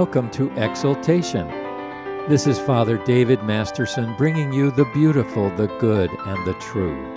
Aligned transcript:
Welcome 0.00 0.30
to 0.32 0.52
Exaltation. 0.62 1.48
This 2.28 2.46
is 2.46 2.58
Father 2.58 2.98
David 3.06 3.42
Masterson 3.44 4.14
bringing 4.18 4.52
you 4.52 4.70
the 4.70 4.84
beautiful, 4.92 5.48
the 5.56 5.68
good, 5.78 6.10
and 6.10 6.46
the 6.46 6.52
true. 6.60 7.14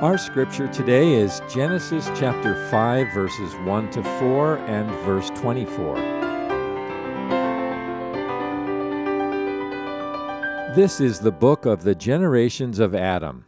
Our 0.00 0.16
scripture 0.16 0.68
today 0.68 1.12
is 1.12 1.42
Genesis 1.50 2.06
chapter 2.18 2.54
5, 2.70 3.12
verses 3.12 3.54
1 3.56 3.90
to 3.90 4.02
4 4.02 4.56
and 4.60 4.90
verse 5.04 5.28
24. 5.38 6.15
This 10.76 11.00
is 11.00 11.20
the 11.20 11.32
book 11.32 11.64
of 11.64 11.84
the 11.84 11.94
generations 11.94 12.80
of 12.80 12.94
Adam. 12.94 13.46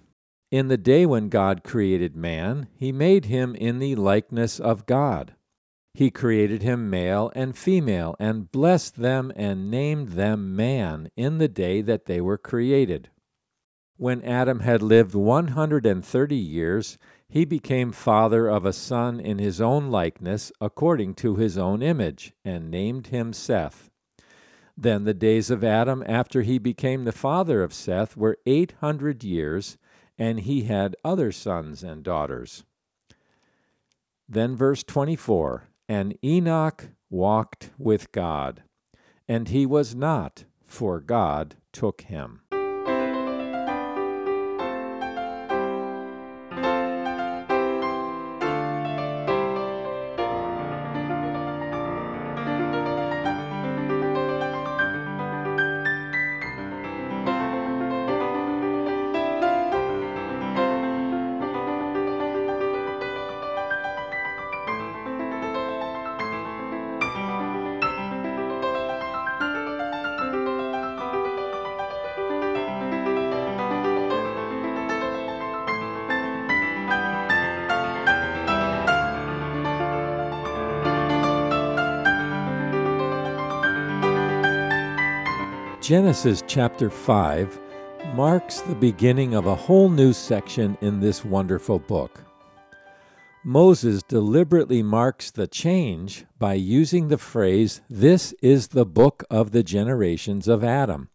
In 0.50 0.68
the 0.68 0.78
day 0.78 1.04
when 1.04 1.28
God 1.28 1.62
created 1.62 2.16
man, 2.16 2.68
he 2.74 2.90
made 2.90 3.26
him 3.26 3.54
in 3.54 3.80
the 3.80 3.96
likeness 3.96 4.58
of 4.58 4.86
God. 4.86 5.34
He 5.92 6.10
created 6.10 6.62
him 6.62 6.88
male 6.88 7.30
and 7.34 7.54
female, 7.54 8.16
and 8.18 8.50
blessed 8.50 8.96
them 8.96 9.30
and 9.36 9.70
named 9.70 10.12
them 10.12 10.56
man 10.56 11.10
in 11.18 11.36
the 11.36 11.48
day 11.48 11.82
that 11.82 12.06
they 12.06 12.22
were 12.22 12.38
created. 12.38 13.10
When 13.98 14.24
Adam 14.24 14.60
had 14.60 14.80
lived 14.80 15.14
130 15.14 16.34
years, 16.34 16.96
he 17.28 17.44
became 17.44 17.92
father 17.92 18.48
of 18.48 18.64
a 18.64 18.72
son 18.72 19.20
in 19.20 19.38
his 19.38 19.60
own 19.60 19.90
likeness, 19.90 20.50
according 20.62 21.12
to 21.16 21.36
his 21.36 21.58
own 21.58 21.82
image, 21.82 22.32
and 22.42 22.70
named 22.70 23.08
him 23.08 23.34
Seth. 23.34 23.90
Then 24.80 25.02
the 25.02 25.12
days 25.12 25.50
of 25.50 25.64
Adam 25.64 26.04
after 26.06 26.42
he 26.42 26.56
became 26.56 27.04
the 27.04 27.10
father 27.10 27.64
of 27.64 27.74
Seth 27.74 28.16
were 28.16 28.38
800 28.46 29.24
years, 29.24 29.76
and 30.16 30.38
he 30.38 30.62
had 30.62 30.94
other 31.04 31.32
sons 31.32 31.82
and 31.82 32.04
daughters. 32.04 32.62
Then 34.28 34.54
verse 34.54 34.84
24 34.84 35.64
And 35.88 36.16
Enoch 36.22 36.90
walked 37.10 37.70
with 37.76 38.12
God, 38.12 38.62
and 39.26 39.48
he 39.48 39.66
was 39.66 39.96
not, 39.96 40.44
for 40.68 41.00
God 41.00 41.56
took 41.72 42.02
him. 42.02 42.42
Genesis 85.88 86.44
chapter 86.46 86.90
5 86.90 87.58
marks 88.14 88.60
the 88.60 88.74
beginning 88.74 89.34
of 89.34 89.46
a 89.46 89.54
whole 89.54 89.88
new 89.88 90.12
section 90.12 90.76
in 90.82 91.00
this 91.00 91.24
wonderful 91.24 91.78
book. 91.78 92.24
Moses 93.42 94.02
deliberately 94.02 94.82
marks 94.82 95.30
the 95.30 95.46
change 95.46 96.26
by 96.38 96.52
using 96.52 97.08
the 97.08 97.16
phrase, 97.16 97.80
This 97.88 98.34
is 98.42 98.68
the 98.68 98.84
book 98.84 99.24
of 99.30 99.52
the 99.52 99.62
generations 99.62 100.46
of 100.46 100.62
Adam, 100.62 101.08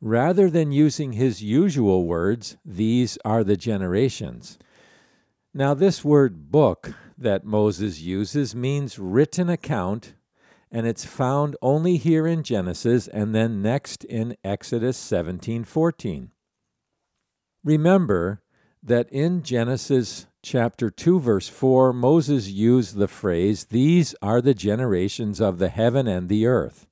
rather 0.00 0.48
than 0.48 0.72
using 0.72 1.12
his 1.12 1.42
usual 1.42 2.06
words, 2.06 2.56
These 2.64 3.18
are 3.22 3.44
the 3.44 3.58
generations. 3.58 4.58
Now, 5.52 5.74
this 5.74 6.02
word 6.02 6.50
book 6.50 6.94
that 7.18 7.44
Moses 7.44 8.00
uses 8.00 8.56
means 8.56 8.98
written 8.98 9.50
account 9.50 10.14
and 10.70 10.86
it's 10.86 11.04
found 11.04 11.56
only 11.62 11.96
here 11.96 12.26
in 12.26 12.42
Genesis 12.42 13.08
and 13.08 13.34
then 13.34 13.62
next 13.62 14.04
in 14.04 14.36
Exodus 14.44 14.98
17:14. 14.98 16.30
Remember 17.64 18.42
that 18.82 19.08
in 19.10 19.42
Genesis 19.42 20.26
chapter 20.42 20.90
2 20.90 21.18
verse 21.18 21.48
4 21.48 21.92
Moses 21.92 22.48
used 22.50 22.96
the 22.96 23.08
phrase 23.08 23.64
these 23.64 24.14
are 24.22 24.40
the 24.40 24.54
generations 24.54 25.40
of 25.40 25.58
the 25.58 25.68
heaven 25.68 26.06
and 26.06 26.28
the 26.28 26.46
earth. 26.46 26.86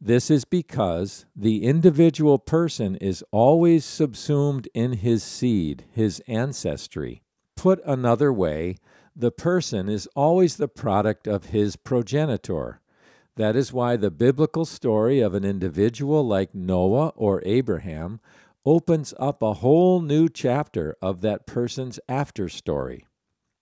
This 0.00 0.30
is 0.30 0.44
because 0.44 1.24
the 1.34 1.64
individual 1.64 2.38
person 2.38 2.96
is 2.96 3.24
always 3.30 3.86
subsumed 3.86 4.68
in 4.74 4.94
his 4.94 5.22
seed, 5.22 5.84
his 5.90 6.20
ancestry. 6.28 7.22
Put 7.56 7.80
another 7.86 8.30
way, 8.30 8.76
the 9.16 9.30
person 9.30 9.88
is 9.88 10.08
always 10.16 10.56
the 10.56 10.68
product 10.68 11.26
of 11.26 11.46
his 11.46 11.76
progenitor. 11.76 12.80
That 13.36 13.56
is 13.56 13.72
why 13.72 13.96
the 13.96 14.10
biblical 14.10 14.64
story 14.64 15.20
of 15.20 15.34
an 15.34 15.44
individual 15.44 16.26
like 16.26 16.54
Noah 16.54 17.12
or 17.16 17.42
Abraham 17.44 18.20
opens 18.64 19.12
up 19.18 19.42
a 19.42 19.54
whole 19.54 20.00
new 20.00 20.28
chapter 20.28 20.96
of 21.02 21.20
that 21.20 21.46
person's 21.46 22.00
after 22.08 22.48
story. 22.48 23.06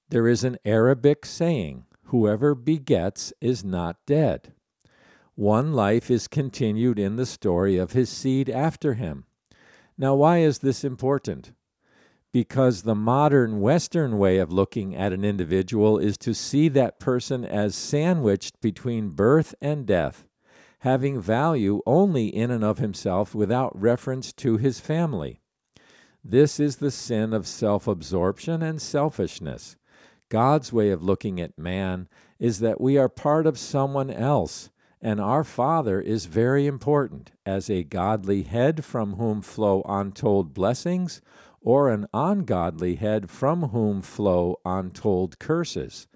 There 0.08 0.28
is 0.28 0.44
an 0.44 0.58
Arabic 0.64 1.26
saying 1.26 1.86
whoever 2.04 2.54
begets 2.54 3.32
is 3.40 3.64
not 3.64 3.96
dead. 4.06 4.52
One 5.34 5.72
life 5.72 6.10
is 6.10 6.28
continued 6.28 6.98
in 6.98 7.16
the 7.16 7.26
story 7.26 7.78
of 7.78 7.92
his 7.92 8.10
seed 8.10 8.50
after 8.50 8.94
him. 8.94 9.24
Now, 9.96 10.14
why 10.14 10.38
is 10.38 10.58
this 10.58 10.84
important? 10.84 11.52
Because 12.32 12.82
the 12.82 12.94
modern 12.94 13.60
Western 13.60 14.16
way 14.16 14.38
of 14.38 14.52
looking 14.52 14.96
at 14.96 15.12
an 15.12 15.24
individual 15.24 15.98
is 15.98 16.16
to 16.18 16.34
see 16.34 16.68
that 16.68 16.98
person 16.98 17.44
as 17.44 17.74
sandwiched 17.74 18.60
between 18.60 19.10
birth 19.10 19.54
and 19.60 19.84
death, 19.86 20.26
having 20.80 21.20
value 21.20 21.82
only 21.86 22.28
in 22.28 22.50
and 22.50 22.64
of 22.64 22.78
himself 22.78 23.34
without 23.34 23.78
reference 23.78 24.32
to 24.32 24.56
his 24.56 24.80
family. 24.80 25.40
This 26.24 26.58
is 26.58 26.76
the 26.76 26.90
sin 26.90 27.34
of 27.34 27.46
self 27.46 27.86
absorption 27.86 28.62
and 28.62 28.80
selfishness. 28.80 29.76
God's 30.30 30.72
way 30.72 30.90
of 30.90 31.02
looking 31.02 31.38
at 31.40 31.58
man 31.58 32.08
is 32.38 32.60
that 32.60 32.80
we 32.80 32.96
are 32.96 33.08
part 33.10 33.46
of 33.46 33.58
someone 33.58 34.10
else, 34.10 34.70
and 35.02 35.20
our 35.20 35.44
Father 35.44 36.00
is 36.00 36.24
very 36.24 36.66
important 36.66 37.32
as 37.44 37.68
a 37.68 37.82
godly 37.82 38.44
head 38.44 38.84
from 38.84 39.14
whom 39.16 39.42
flow 39.42 39.82
untold 39.86 40.54
blessings 40.54 41.20
or 41.62 41.90
an 41.90 42.06
ungodly 42.12 42.96
head 42.96 43.30
from 43.30 43.68
whom 43.68 44.02
flow 44.02 44.58
untold 44.64 45.38
curses 45.38 46.06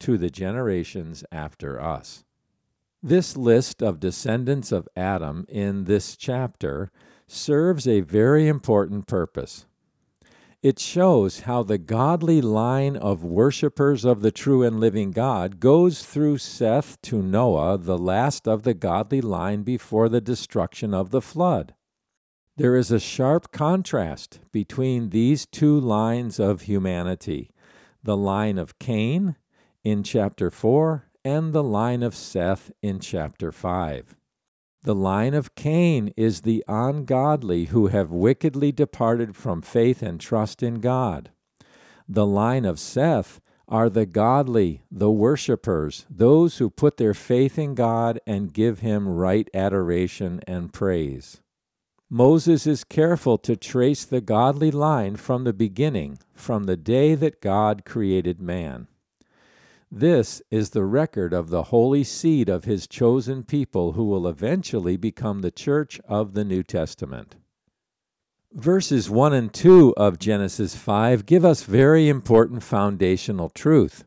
to 0.00 0.18
the 0.18 0.30
generations 0.30 1.24
after 1.30 1.80
us. 1.80 2.24
This 3.02 3.36
list 3.36 3.82
of 3.82 4.00
descendants 4.00 4.72
of 4.72 4.88
Adam 4.96 5.44
in 5.48 5.84
this 5.84 6.16
chapter 6.16 6.90
serves 7.26 7.86
a 7.86 8.00
very 8.00 8.48
important 8.48 9.06
purpose. 9.06 9.66
It 10.62 10.78
shows 10.78 11.40
how 11.40 11.62
the 11.62 11.76
godly 11.76 12.40
line 12.40 12.96
of 12.96 13.22
worshippers 13.22 14.06
of 14.06 14.22
the 14.22 14.32
true 14.32 14.62
and 14.62 14.80
living 14.80 15.10
God 15.10 15.60
goes 15.60 16.02
through 16.02 16.38
Seth 16.38 16.98
to 17.02 17.20
Noah, 17.20 17.76
the 17.76 17.98
last 17.98 18.48
of 18.48 18.62
the 18.62 18.72
godly 18.72 19.20
line 19.20 19.62
before 19.62 20.08
the 20.08 20.22
destruction 20.22 20.94
of 20.94 21.10
the 21.10 21.20
flood. 21.20 21.74
There 22.56 22.76
is 22.76 22.92
a 22.92 23.00
sharp 23.00 23.50
contrast 23.50 24.38
between 24.52 25.10
these 25.10 25.44
two 25.44 25.78
lines 25.78 26.38
of 26.38 26.62
humanity 26.62 27.50
the 28.00 28.16
line 28.16 28.58
of 28.58 28.78
Cain 28.78 29.34
in 29.82 30.04
chapter 30.04 30.52
4 30.52 31.08
and 31.24 31.52
the 31.52 31.64
line 31.64 32.02
of 32.04 32.14
Seth 32.14 32.70
in 32.80 33.00
chapter 33.00 33.50
5. 33.50 34.14
The 34.82 34.94
line 34.94 35.34
of 35.34 35.56
Cain 35.56 36.12
is 36.16 36.42
the 36.42 36.62
ungodly 36.68 37.66
who 37.66 37.88
have 37.88 38.12
wickedly 38.12 38.70
departed 38.70 39.34
from 39.34 39.60
faith 39.60 40.00
and 40.00 40.20
trust 40.20 40.62
in 40.62 40.80
God. 40.80 41.30
The 42.06 42.26
line 42.26 42.66
of 42.66 42.78
Seth 42.78 43.40
are 43.66 43.90
the 43.90 44.06
godly, 44.06 44.84
the 44.92 45.10
worshippers, 45.10 46.06
those 46.08 46.58
who 46.58 46.70
put 46.70 46.98
their 46.98 47.14
faith 47.14 47.58
in 47.58 47.74
God 47.74 48.20
and 48.26 48.52
give 48.52 48.78
him 48.78 49.08
right 49.08 49.48
adoration 49.54 50.40
and 50.46 50.72
praise. 50.72 51.40
Moses 52.16 52.64
is 52.64 52.84
careful 52.84 53.38
to 53.38 53.56
trace 53.56 54.04
the 54.04 54.20
godly 54.20 54.70
line 54.70 55.16
from 55.16 55.42
the 55.42 55.52
beginning, 55.52 56.16
from 56.32 56.62
the 56.62 56.76
day 56.76 57.16
that 57.16 57.40
God 57.40 57.84
created 57.84 58.40
man. 58.40 58.86
This 59.90 60.40
is 60.48 60.70
the 60.70 60.84
record 60.84 61.32
of 61.32 61.50
the 61.50 61.64
holy 61.64 62.04
seed 62.04 62.48
of 62.48 62.66
his 62.66 62.86
chosen 62.86 63.42
people 63.42 63.94
who 63.94 64.04
will 64.04 64.28
eventually 64.28 64.96
become 64.96 65.40
the 65.40 65.50
church 65.50 65.98
of 66.06 66.34
the 66.34 66.44
New 66.44 66.62
Testament. 66.62 67.34
Verses 68.52 69.10
1 69.10 69.32
and 69.32 69.52
2 69.52 69.94
of 69.96 70.20
Genesis 70.20 70.76
5 70.76 71.26
give 71.26 71.44
us 71.44 71.64
very 71.64 72.08
important 72.08 72.62
foundational 72.62 73.48
truth. 73.48 74.04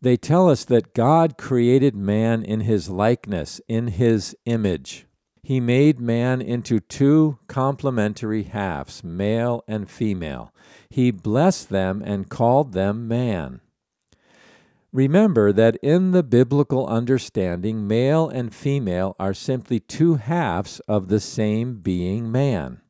They 0.00 0.16
tell 0.16 0.48
us 0.48 0.64
that 0.64 0.94
God 0.94 1.36
created 1.36 1.94
man 1.94 2.42
in 2.42 2.60
his 2.60 2.88
likeness, 2.88 3.60
in 3.68 3.88
his 3.88 4.34
image. 4.46 5.04
He 5.50 5.58
made 5.58 5.98
man 5.98 6.40
into 6.40 6.78
two 6.78 7.40
complementary 7.48 8.44
halves, 8.44 9.02
male 9.02 9.64
and 9.66 9.90
female. 9.90 10.54
He 10.88 11.10
blessed 11.10 11.70
them 11.70 12.04
and 12.06 12.30
called 12.30 12.72
them 12.72 13.08
man. 13.08 13.60
Remember 14.92 15.52
that 15.52 15.74
in 15.82 16.12
the 16.12 16.22
biblical 16.22 16.86
understanding, 16.86 17.88
male 17.88 18.28
and 18.28 18.54
female 18.54 19.16
are 19.18 19.34
simply 19.34 19.80
two 19.80 20.14
halves 20.14 20.78
of 20.86 21.08
the 21.08 21.18
same 21.18 21.80
being 21.80 22.30
man. 22.30 22.80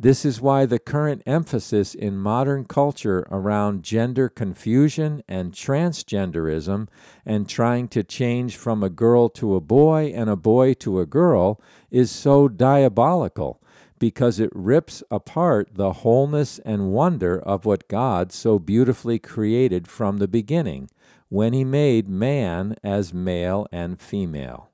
This 0.00 0.24
is 0.24 0.40
why 0.40 0.64
the 0.64 0.78
current 0.78 1.24
emphasis 1.26 1.92
in 1.92 2.18
modern 2.18 2.66
culture 2.66 3.26
around 3.32 3.82
gender 3.82 4.28
confusion 4.28 5.24
and 5.26 5.52
transgenderism 5.52 6.86
and 7.26 7.48
trying 7.48 7.88
to 7.88 8.04
change 8.04 8.56
from 8.56 8.84
a 8.84 8.90
girl 8.90 9.28
to 9.30 9.56
a 9.56 9.60
boy 9.60 10.12
and 10.14 10.30
a 10.30 10.36
boy 10.36 10.74
to 10.74 11.00
a 11.00 11.06
girl 11.06 11.60
is 11.90 12.12
so 12.12 12.46
diabolical 12.46 13.60
because 13.98 14.38
it 14.38 14.50
rips 14.54 15.02
apart 15.10 15.70
the 15.74 15.92
wholeness 15.94 16.60
and 16.60 16.92
wonder 16.92 17.40
of 17.40 17.64
what 17.64 17.88
God 17.88 18.30
so 18.30 18.60
beautifully 18.60 19.18
created 19.18 19.88
from 19.88 20.18
the 20.18 20.28
beginning 20.28 20.90
when 21.28 21.52
he 21.52 21.64
made 21.64 22.08
man 22.08 22.76
as 22.84 23.12
male 23.12 23.66
and 23.72 24.00
female. 24.00 24.70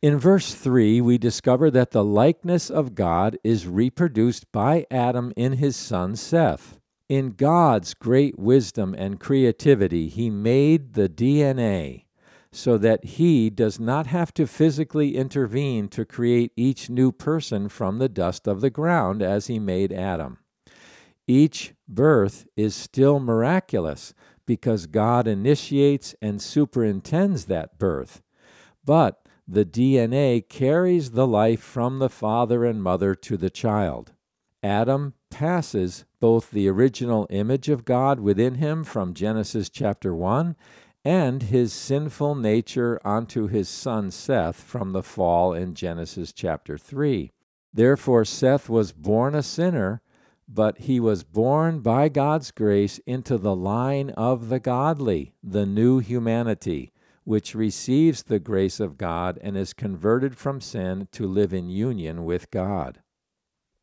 In 0.00 0.16
verse 0.16 0.54
3, 0.54 1.00
we 1.00 1.18
discover 1.18 1.72
that 1.72 1.90
the 1.90 2.04
likeness 2.04 2.70
of 2.70 2.94
God 2.94 3.36
is 3.42 3.66
reproduced 3.66 4.50
by 4.52 4.86
Adam 4.92 5.32
in 5.36 5.54
his 5.54 5.74
son 5.74 6.14
Seth. 6.14 6.78
In 7.08 7.30
God's 7.30 7.94
great 7.94 8.38
wisdom 8.38 8.94
and 8.96 9.18
creativity, 9.18 10.08
he 10.08 10.30
made 10.30 10.94
the 10.94 11.08
DNA 11.08 12.04
so 12.52 12.78
that 12.78 13.04
he 13.04 13.50
does 13.50 13.80
not 13.80 14.06
have 14.06 14.32
to 14.34 14.46
physically 14.46 15.16
intervene 15.16 15.88
to 15.88 16.04
create 16.04 16.52
each 16.54 16.88
new 16.88 17.10
person 17.10 17.68
from 17.68 17.98
the 17.98 18.08
dust 18.08 18.46
of 18.46 18.60
the 18.60 18.70
ground 18.70 19.20
as 19.20 19.48
he 19.48 19.58
made 19.58 19.92
Adam. 19.92 20.38
Each 21.26 21.74
birth 21.88 22.46
is 22.56 22.74
still 22.74 23.18
miraculous 23.18 24.14
because 24.46 24.86
God 24.86 25.26
initiates 25.26 26.14
and 26.22 26.40
superintends 26.40 27.46
that 27.46 27.80
birth. 27.80 28.22
But 28.84 29.27
the 29.48 29.64
DNA 29.64 30.46
carries 30.46 31.12
the 31.12 31.26
life 31.26 31.60
from 31.60 31.98
the 31.98 32.10
father 32.10 32.66
and 32.66 32.82
mother 32.82 33.14
to 33.14 33.38
the 33.38 33.48
child. 33.48 34.12
Adam 34.62 35.14
passes 35.30 36.04
both 36.20 36.50
the 36.50 36.68
original 36.68 37.26
image 37.30 37.68
of 37.70 37.86
God 37.86 38.20
within 38.20 38.56
him 38.56 38.84
from 38.84 39.14
Genesis 39.14 39.70
chapter 39.70 40.14
1 40.14 40.54
and 41.04 41.44
his 41.44 41.72
sinful 41.72 42.34
nature 42.34 43.00
onto 43.04 43.46
his 43.46 43.68
son 43.68 44.10
Seth 44.10 44.60
from 44.60 44.92
the 44.92 45.02
fall 45.02 45.54
in 45.54 45.74
Genesis 45.74 46.32
chapter 46.32 46.76
3. 46.76 47.32
Therefore, 47.72 48.26
Seth 48.26 48.68
was 48.68 48.92
born 48.92 49.34
a 49.34 49.42
sinner 49.42 50.02
but 50.48 50.78
he 50.78 50.98
was 50.98 51.24
born 51.24 51.80
by 51.80 52.08
God's 52.08 52.50
grace 52.50 52.98
into 53.06 53.36
the 53.36 53.54
line 53.54 54.10
of 54.10 54.48
the 54.48 54.58
godly, 54.58 55.34
the 55.42 55.66
new 55.66 55.98
humanity, 55.98 56.90
which 57.28 57.54
receives 57.54 58.22
the 58.22 58.38
grace 58.38 58.80
of 58.80 58.96
God 58.96 59.38
and 59.42 59.54
is 59.54 59.74
converted 59.74 60.34
from 60.34 60.62
sin 60.62 61.08
to 61.12 61.26
live 61.26 61.52
in 61.52 61.68
union 61.68 62.24
with 62.24 62.50
God. 62.50 63.02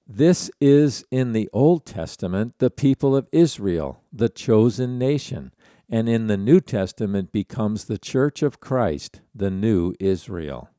This 0.08 0.50
is 0.60 1.06
in 1.12 1.34
the 1.34 1.48
Old 1.54 1.86
Testament 1.86 2.56
the 2.58 2.72
people 2.72 3.16
of 3.16 3.28
Israel, 3.32 4.02
the 4.12 4.30
chosen 4.30 4.98
nation, 4.98 5.54
and 5.88 6.10
in 6.10 6.26
the 6.26 6.38
New 6.38 6.60
Testament 6.60 7.32
becomes 7.32 7.86
the 7.86 8.00
church 8.00 8.42
of 8.42 8.60
Christ, 8.60 9.22
the 9.36 9.52
new 9.52 9.94
Israel. 10.00 10.72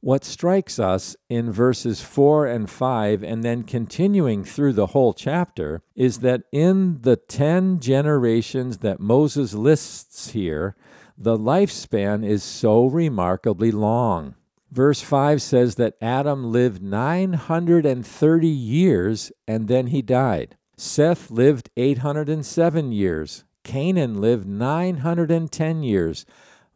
What 0.00 0.24
strikes 0.24 0.80
us 0.80 1.14
in 1.28 1.52
verses 1.52 2.00
4 2.00 2.46
and 2.46 2.68
5, 2.68 3.22
and 3.22 3.44
then 3.44 3.62
continuing 3.62 4.42
through 4.42 4.72
the 4.72 4.86
whole 4.88 5.12
chapter, 5.12 5.82
is 5.94 6.18
that 6.20 6.42
in 6.50 7.02
the 7.02 7.14
10 7.14 7.78
generations 7.78 8.78
that 8.78 8.98
Moses 8.98 9.54
lists 9.54 10.30
here, 10.30 10.74
the 11.20 11.36
lifespan 11.36 12.24
is 12.24 12.44
so 12.44 12.86
remarkably 12.86 13.72
long. 13.72 14.36
Verse 14.70 15.00
5 15.00 15.42
says 15.42 15.74
that 15.74 15.96
Adam 16.00 16.52
lived 16.52 16.80
930 16.80 18.46
years 18.46 19.32
and 19.46 19.66
then 19.66 19.88
he 19.88 20.00
died. 20.00 20.56
Seth 20.76 21.28
lived 21.28 21.70
807 21.76 22.92
years. 22.92 23.44
Canaan 23.64 24.20
lived 24.20 24.46
910 24.46 25.82
years. 25.82 26.24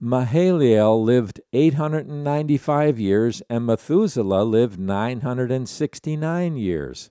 Mahalalel 0.02 1.04
lived 1.04 1.40
895 1.52 2.98
years, 2.98 3.40
and 3.48 3.64
Methuselah 3.64 4.42
lived 4.42 4.76
969 4.76 6.56
years. 6.56 7.10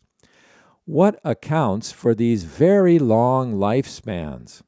What 0.83 1.17
accounts 1.23 1.93
for 1.93 2.13
these 2.13 2.43
very 2.43 2.99
long 2.99 3.53
lifespans? 3.53 4.63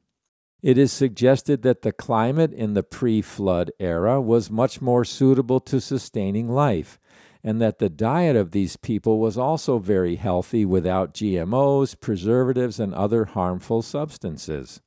It 0.64 0.78
is 0.78 0.92
suggested 0.92 1.60
that 1.60 1.82
the 1.82 1.92
climate 1.92 2.50
in 2.54 2.72
the 2.72 2.82
pre 2.82 3.20
flood 3.20 3.70
era 3.78 4.18
was 4.18 4.50
much 4.50 4.80
more 4.80 5.04
suitable 5.04 5.60
to 5.60 5.78
sustaining 5.78 6.48
life, 6.48 6.98
and 7.42 7.60
that 7.60 7.80
the 7.80 7.90
diet 7.90 8.34
of 8.34 8.52
these 8.52 8.78
people 8.78 9.18
was 9.18 9.36
also 9.36 9.78
very 9.78 10.16
healthy 10.16 10.64
without 10.64 11.12
GMOs, 11.12 12.00
preservatives, 12.00 12.80
and 12.80 12.94
other 12.94 13.26
harmful 13.26 13.82
substances. 13.82 14.80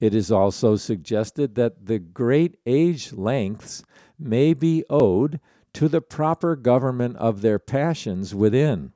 It 0.00 0.16
is 0.16 0.32
also 0.32 0.74
suggested 0.74 1.54
that 1.54 1.86
the 1.86 2.00
great 2.00 2.56
age 2.66 3.12
lengths 3.12 3.84
may 4.18 4.52
be 4.52 4.82
owed 4.90 5.38
to 5.74 5.86
the 5.86 6.00
proper 6.00 6.56
government 6.56 7.16
of 7.18 7.40
their 7.40 7.60
passions 7.60 8.34
within, 8.34 8.94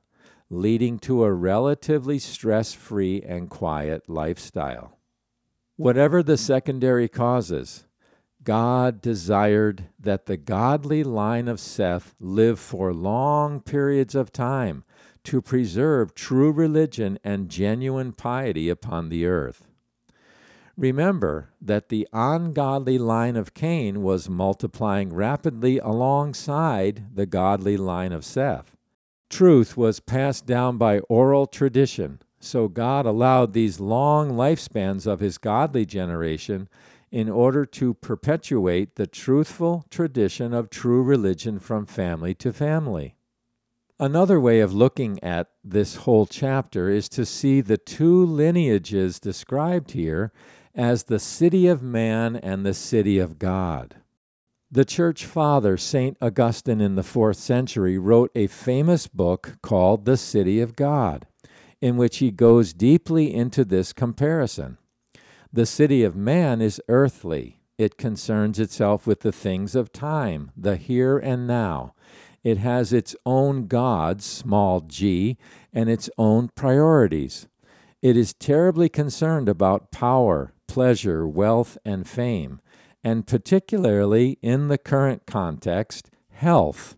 leading 0.49 0.99
to 0.99 1.23
a 1.23 1.31
relatively 1.31 2.19
stress 2.19 2.73
free 2.73 3.21
and 3.21 3.49
quiet 3.49 4.09
lifestyle. 4.09 4.95
Whatever 5.77 6.23
the 6.23 6.37
secondary 6.37 7.09
causes, 7.09 7.85
God 8.43 9.01
desired 9.01 9.85
that 9.99 10.25
the 10.25 10.37
godly 10.37 11.03
line 11.03 11.47
of 11.47 11.59
Seth 11.59 12.15
live 12.19 12.59
for 12.59 12.93
long 12.93 13.59
periods 13.59 14.15
of 14.15 14.31
time 14.31 14.83
to 15.25 15.41
preserve 15.41 16.13
true 16.13 16.51
religion 16.51 17.19
and 17.23 17.49
genuine 17.49 18.13
piety 18.13 18.69
upon 18.69 19.09
the 19.09 19.25
earth. 19.25 19.67
Remember 20.77 21.49
that 21.61 21.89
the 21.89 22.07
ungodly 22.13 22.97
line 22.97 23.35
of 23.35 23.53
Cain 23.53 24.03
was 24.03 24.29
multiplying 24.29 25.13
rapidly 25.13 25.79
alongside 25.79 27.15
the 27.15 27.25
godly 27.25 27.75
line 27.75 28.11
of 28.11 28.23
Seth. 28.23 28.75
Truth 29.29 29.75
was 29.75 29.99
passed 29.99 30.45
down 30.45 30.77
by 30.77 30.99
oral 30.99 31.47
tradition, 31.47 32.21
so 32.45 32.67
God 32.67 33.05
allowed 33.05 33.53
these 33.53 33.79
long 33.79 34.31
lifespans 34.31 35.07
of 35.07 35.19
his 35.19 35.37
godly 35.37 35.85
generation 35.85 36.69
in 37.11 37.29
order 37.29 37.65
to 37.65 37.93
perpetuate 37.93 38.95
the 38.95 39.07
truthful 39.07 39.85
tradition 39.89 40.53
of 40.53 40.69
true 40.69 41.01
religion 41.01 41.59
from 41.59 41.85
family 41.85 42.33
to 42.35 42.53
family. 42.53 43.15
Another 43.99 44.39
way 44.39 44.59
of 44.59 44.73
looking 44.73 45.23
at 45.23 45.47
this 45.63 45.95
whole 45.95 46.25
chapter 46.25 46.89
is 46.89 47.07
to 47.09 47.25
see 47.25 47.61
the 47.61 47.77
two 47.77 48.25
lineages 48.25 49.19
described 49.19 49.91
here 49.91 50.33
as 50.73 51.03
the 51.03 51.19
city 51.19 51.67
of 51.67 51.81
man 51.81 52.35
and 52.35 52.65
the 52.65 52.73
city 52.73 53.17
of 53.17 53.39
God. 53.39 53.95
The 54.69 54.83
church 54.83 55.25
father, 55.25 55.77
St. 55.77 56.17
Augustine, 56.21 56.81
in 56.81 56.95
the 56.95 57.03
fourth 57.03 57.37
century, 57.37 57.97
wrote 57.97 58.31
a 58.35 58.47
famous 58.47 59.07
book 59.07 59.57
called 59.61 60.03
The 60.03 60.17
City 60.17 60.59
of 60.59 60.75
God, 60.75 61.27
in 61.85 61.97
which 61.97 62.17
he 62.17 62.31
goes 62.31 62.73
deeply 62.73 63.31
into 63.31 63.63
this 63.63 63.93
comparison. 63.93 64.75
The 65.53 65.67
city 65.67 66.03
of 66.03 66.15
man 66.15 66.59
is 66.59 66.81
earthly, 66.89 67.59
it 67.77 67.95
concerns 67.95 68.57
itself 68.57 69.05
with 69.05 69.19
the 69.19 69.31
things 69.31 69.75
of 69.75 69.93
time, 69.93 70.49
the 70.57 70.77
here 70.77 71.19
and 71.19 71.45
now. 71.45 71.93
It 72.43 72.57
has 72.57 72.91
its 72.91 73.15
own 73.23 73.67
gods, 73.67 74.25
small 74.25 74.81
g, 74.81 75.37
and 75.71 75.87
its 75.87 76.09
own 76.17 76.49
priorities. 76.55 77.47
It 78.01 78.17
is 78.17 78.33
terribly 78.33 78.89
concerned 78.89 79.47
about 79.47 79.91
power, 79.91 80.53
pleasure, 80.67 81.27
wealth, 81.27 81.77
and 81.85 82.09
fame, 82.09 82.61
and 83.03 83.27
particularly 83.27 84.39
in 84.41 84.69
the 84.69 84.79
current 84.79 85.27
context, 85.27 86.09
health. 86.31 86.97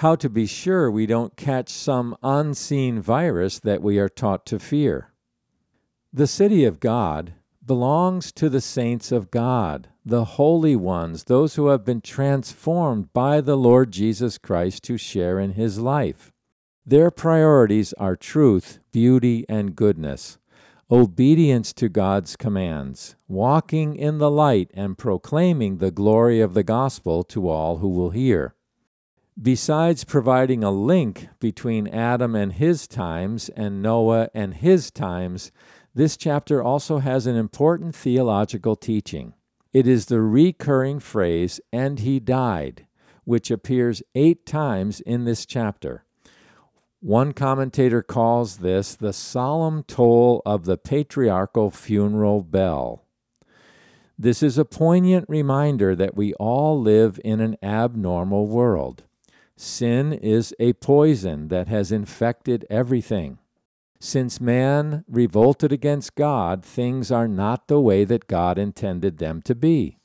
How 0.00 0.14
to 0.16 0.28
be 0.28 0.44
sure 0.44 0.90
we 0.90 1.06
don't 1.06 1.36
catch 1.36 1.70
some 1.70 2.18
unseen 2.22 3.00
virus 3.00 3.58
that 3.60 3.82
we 3.82 3.98
are 3.98 4.10
taught 4.10 4.44
to 4.46 4.58
fear. 4.58 5.14
The 6.12 6.26
city 6.26 6.64
of 6.64 6.80
God, 6.80 7.32
belongs 7.64 8.30
to 8.32 8.50
the 8.50 8.60
saints 8.60 9.10
of 9.10 9.30
God, 9.30 9.88
the 10.04 10.24
holy 10.24 10.76
ones, 10.76 11.24
those 11.24 11.54
who 11.54 11.68
have 11.68 11.84
been 11.84 12.02
transformed 12.02 13.12
by 13.14 13.40
the 13.40 13.56
Lord 13.56 13.90
Jesus 13.90 14.36
Christ 14.36 14.84
to 14.84 14.98
share 14.98 15.40
in 15.40 15.52
his 15.52 15.78
life. 15.78 16.30
Their 16.84 17.10
priorities 17.10 17.94
are 17.94 18.16
truth, 18.16 18.78
beauty, 18.92 19.46
and 19.48 19.74
goodness, 19.74 20.36
obedience 20.90 21.72
to 21.72 21.88
God's 21.88 22.36
commands, 22.36 23.16
walking 23.26 23.96
in 23.96 24.18
the 24.18 24.30
light, 24.30 24.70
and 24.74 24.98
proclaiming 24.98 25.78
the 25.78 25.90
glory 25.90 26.42
of 26.42 26.52
the 26.52 26.62
gospel 26.62 27.24
to 27.24 27.48
all 27.48 27.78
who 27.78 27.88
will 27.88 28.10
hear. 28.10 28.54
Besides 29.40 30.04
providing 30.04 30.64
a 30.64 30.70
link 30.70 31.28
between 31.40 31.88
Adam 31.88 32.34
and 32.34 32.54
his 32.54 32.88
times 32.88 33.50
and 33.50 33.82
Noah 33.82 34.30
and 34.32 34.54
his 34.54 34.90
times, 34.90 35.52
this 35.94 36.16
chapter 36.16 36.62
also 36.62 36.98
has 36.98 37.26
an 37.26 37.36
important 37.36 37.94
theological 37.94 38.76
teaching. 38.76 39.34
It 39.74 39.86
is 39.86 40.06
the 40.06 40.22
recurring 40.22 41.00
phrase, 41.00 41.60
and 41.70 41.98
he 41.98 42.18
died, 42.18 42.86
which 43.24 43.50
appears 43.50 44.02
eight 44.14 44.46
times 44.46 45.00
in 45.00 45.24
this 45.24 45.44
chapter. 45.44 46.04
One 47.00 47.34
commentator 47.34 48.02
calls 48.02 48.58
this 48.58 48.94
the 48.94 49.12
solemn 49.12 49.82
toll 49.82 50.40
of 50.46 50.64
the 50.64 50.78
patriarchal 50.78 51.70
funeral 51.70 52.42
bell. 52.42 53.04
This 54.18 54.42
is 54.42 54.56
a 54.56 54.64
poignant 54.64 55.26
reminder 55.28 55.94
that 55.94 56.16
we 56.16 56.32
all 56.34 56.80
live 56.80 57.20
in 57.22 57.40
an 57.40 57.58
abnormal 57.62 58.46
world. 58.46 59.02
Sin 59.56 60.12
is 60.12 60.54
a 60.60 60.74
poison 60.74 61.48
that 61.48 61.68
has 61.68 61.90
infected 61.90 62.66
everything. 62.68 63.38
Since 63.98 64.40
man 64.40 65.04
revolted 65.08 65.72
against 65.72 66.14
God, 66.14 66.62
things 66.62 67.10
are 67.10 67.26
not 67.26 67.66
the 67.66 67.80
way 67.80 68.04
that 68.04 68.26
God 68.26 68.58
intended 68.58 69.16
them 69.16 69.40
to 69.42 69.54
be. 69.54 69.98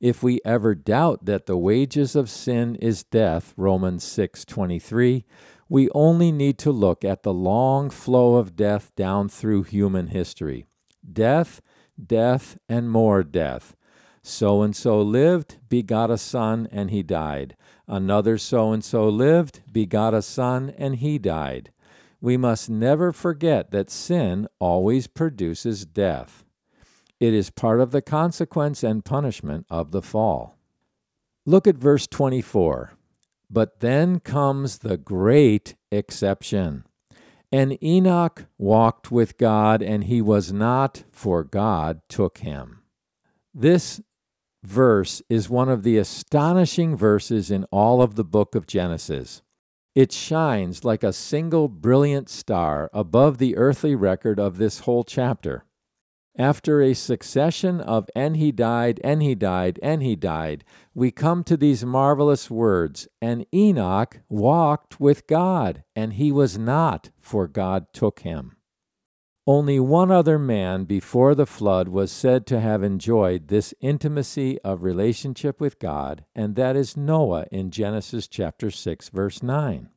If 0.00 0.22
we 0.22 0.40
ever 0.44 0.76
doubt 0.76 1.24
that 1.24 1.46
the 1.46 1.56
wages 1.56 2.14
of 2.14 2.30
sin 2.30 2.76
is 2.76 3.02
death, 3.02 3.52
Romans 3.56 4.04
6:23, 4.04 5.24
we 5.68 5.90
only 5.90 6.30
need 6.30 6.56
to 6.58 6.70
look 6.70 7.04
at 7.04 7.24
the 7.24 7.34
long 7.34 7.90
flow 7.90 8.36
of 8.36 8.54
death 8.54 8.94
down 8.94 9.28
through 9.28 9.64
human 9.64 10.06
history. 10.06 10.66
Death, 11.12 11.60
death, 12.00 12.58
and 12.68 12.88
more 12.88 13.24
death. 13.24 13.74
So 14.22 14.62
and 14.62 14.76
so 14.76 15.02
lived, 15.02 15.56
begot 15.68 16.10
a 16.10 16.18
son, 16.18 16.68
and 16.70 16.90
he 16.90 17.02
died. 17.02 17.56
Another 17.88 18.38
so 18.38 18.70
and 18.70 18.84
so 18.84 19.08
lived, 19.08 19.62
begot 19.72 20.14
a 20.14 20.22
son, 20.22 20.72
and 20.78 20.96
he 20.96 21.18
died 21.18 21.72
we 22.20 22.36
must 22.36 22.68
never 22.68 23.12
forget 23.12 23.70
that 23.70 23.90
sin 23.90 24.48
always 24.58 25.06
produces 25.06 25.84
death. 25.84 26.44
It 27.20 27.34
is 27.34 27.50
part 27.50 27.80
of 27.80 27.90
the 27.90 28.02
consequence 28.02 28.82
and 28.82 29.04
punishment 29.04 29.66
of 29.70 29.90
the 29.90 30.02
fall. 30.02 30.56
Look 31.46 31.66
at 31.66 31.76
verse 31.76 32.06
24. 32.06 32.92
But 33.50 33.80
then 33.80 34.20
comes 34.20 34.78
the 34.78 34.96
great 34.96 35.74
exception. 35.90 36.84
And 37.50 37.82
Enoch 37.82 38.46
walked 38.58 39.10
with 39.10 39.38
God, 39.38 39.80
and 39.82 40.04
he 40.04 40.20
was 40.20 40.52
not, 40.52 41.04
for 41.10 41.44
God 41.44 42.02
took 42.08 42.38
him. 42.38 42.82
This 43.54 44.02
verse 44.62 45.22
is 45.28 45.48
one 45.48 45.68
of 45.68 45.82
the 45.82 45.96
astonishing 45.96 46.96
verses 46.96 47.50
in 47.50 47.64
all 47.70 48.02
of 48.02 48.16
the 48.16 48.24
book 48.24 48.54
of 48.54 48.66
Genesis. 48.66 49.42
It 49.94 50.12
shines 50.12 50.84
like 50.84 51.02
a 51.02 51.12
single 51.12 51.68
brilliant 51.68 52.28
star 52.28 52.88
above 52.92 53.38
the 53.38 53.56
earthly 53.56 53.94
record 53.94 54.38
of 54.38 54.58
this 54.58 54.80
whole 54.80 55.04
chapter. 55.04 55.64
After 56.38 56.80
a 56.80 56.94
succession 56.94 57.80
of 57.80 58.08
and 58.14 58.36
he 58.36 58.52
died, 58.52 59.00
and 59.02 59.20
he 59.20 59.34
died, 59.34 59.80
and 59.82 60.04
he 60.04 60.14
died, 60.14 60.64
we 60.94 61.10
come 61.10 61.42
to 61.44 61.56
these 61.56 61.84
marvelous 61.84 62.48
words 62.48 63.08
And 63.20 63.44
Enoch 63.52 64.20
walked 64.28 65.00
with 65.00 65.26
God, 65.26 65.82
and 65.96 66.12
he 66.12 66.30
was 66.30 66.56
not, 66.56 67.10
for 67.18 67.48
God 67.48 67.86
took 67.92 68.20
him. 68.20 68.57
Only 69.48 69.80
one 69.80 70.10
other 70.10 70.38
man 70.38 70.84
before 70.84 71.34
the 71.34 71.46
flood 71.46 71.88
was 71.88 72.12
said 72.12 72.46
to 72.48 72.60
have 72.60 72.82
enjoyed 72.82 73.48
this 73.48 73.72
intimacy 73.80 74.60
of 74.60 74.82
relationship 74.82 75.58
with 75.58 75.78
God, 75.78 76.26
and 76.34 76.54
that 76.56 76.76
is 76.76 76.98
Noah 76.98 77.46
in 77.50 77.70
Genesis 77.70 78.28
chapter 78.28 78.70
6 78.70 79.08
verse 79.08 79.42
9. 79.42 79.88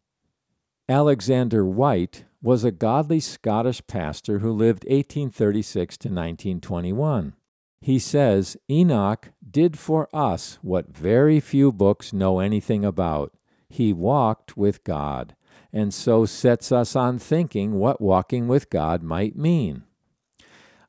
Alexander 0.87 1.65
Whyte 1.65 2.23
was 2.41 2.63
a 2.63 2.71
godly 2.71 3.19
Scottish 3.19 3.85
pastor 3.87 4.39
who 4.39 4.53
lived 4.53 4.85
1836 4.85 5.97
to 5.97 6.07
1921. 6.07 7.33
He 7.81 7.99
says 7.99 8.55
Enoch 8.69 9.31
did 9.45 9.77
for 9.77 10.07
us 10.13 10.59
what 10.61 10.95
very 10.95 11.41
few 11.41 11.73
books 11.73 12.13
know 12.13 12.39
anything 12.39 12.85
about. 12.85 13.33
He 13.67 13.91
walked 13.91 14.55
with 14.55 14.85
God 14.85 15.35
and 15.73 15.93
so 15.93 16.25
sets 16.25 16.71
us 16.71 16.95
on 16.95 17.19
thinking 17.19 17.73
what 17.73 18.01
walking 18.01 18.47
with 18.47 18.69
God 18.69 19.03
might 19.03 19.35
mean. 19.35 19.83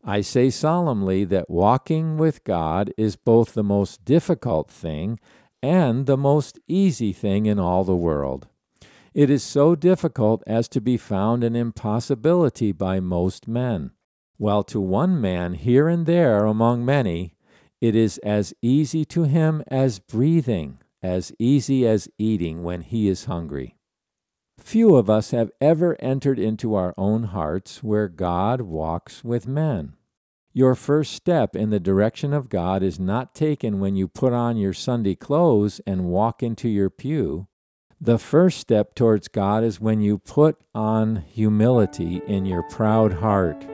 I 0.04 0.20
say 0.20 0.50
solemnly 0.50 1.24
that 1.26 1.48
walking 1.48 2.18
with 2.18 2.42
God 2.42 2.92
is 2.96 3.14
both 3.14 3.54
the 3.54 3.62
most 3.62 4.04
difficult 4.04 4.70
thing 4.70 5.20
and 5.62 6.06
the 6.06 6.16
most 6.16 6.58
easy 6.66 7.12
thing 7.12 7.46
in 7.46 7.60
all 7.60 7.84
the 7.84 7.94
world. 7.94 8.48
It 9.14 9.30
is 9.30 9.44
so 9.44 9.74
difficult 9.74 10.42
as 10.46 10.68
to 10.70 10.80
be 10.80 10.96
found 10.96 11.44
an 11.44 11.54
impossibility 11.54 12.72
by 12.72 12.98
most 12.98 13.46
men, 13.46 13.92
while 14.38 14.64
to 14.64 14.80
one 14.80 15.20
man 15.20 15.54
here 15.54 15.86
and 15.86 16.06
there 16.06 16.46
among 16.46 16.84
many, 16.84 17.34
it 17.80 17.94
is 17.94 18.18
as 18.18 18.54
easy 18.62 19.04
to 19.04 19.24
him 19.24 19.62
as 19.68 19.98
breathing, 19.98 20.78
as 21.02 21.32
easy 21.38 21.86
as 21.86 22.08
eating 22.18 22.62
when 22.62 22.80
he 22.80 23.08
is 23.08 23.26
hungry. 23.26 23.76
Few 24.62 24.94
of 24.94 25.10
us 25.10 25.32
have 25.32 25.50
ever 25.60 25.96
entered 26.00 26.38
into 26.38 26.74
our 26.74 26.94
own 26.96 27.24
hearts 27.24 27.82
where 27.82 28.08
God 28.08 28.62
walks 28.62 29.24
with 29.24 29.46
men. 29.46 29.94
Your 30.54 30.74
first 30.74 31.12
step 31.12 31.56
in 31.56 31.70
the 31.70 31.80
direction 31.80 32.32
of 32.32 32.48
God 32.48 32.82
is 32.82 33.00
not 33.00 33.34
taken 33.34 33.80
when 33.80 33.96
you 33.96 34.06
put 34.06 34.32
on 34.32 34.56
your 34.56 34.72
Sunday 34.72 35.14
clothes 35.14 35.80
and 35.86 36.04
walk 36.04 36.42
into 36.42 36.68
your 36.68 36.90
pew. 36.90 37.48
The 38.00 38.18
first 38.18 38.58
step 38.58 38.94
towards 38.94 39.28
God 39.28 39.64
is 39.64 39.80
when 39.80 40.00
you 40.00 40.18
put 40.18 40.56
on 40.74 41.16
humility 41.16 42.22
in 42.26 42.46
your 42.46 42.62
proud 42.62 43.14
heart, 43.14 43.66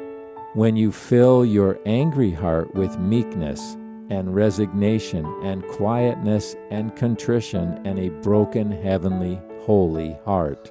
when 0.54 0.74
you 0.74 0.90
fill 0.90 1.44
your 1.44 1.78
angry 1.84 2.32
heart 2.32 2.74
with 2.74 2.98
meekness 2.98 3.76
and 4.10 4.34
resignation 4.34 5.26
and 5.42 5.66
quietness 5.68 6.56
and 6.70 6.96
contrition 6.96 7.80
and 7.84 7.98
a 7.98 8.08
broken 8.22 8.70
heavenly 8.70 9.40
holy 9.68 10.16
heart. 10.24 10.70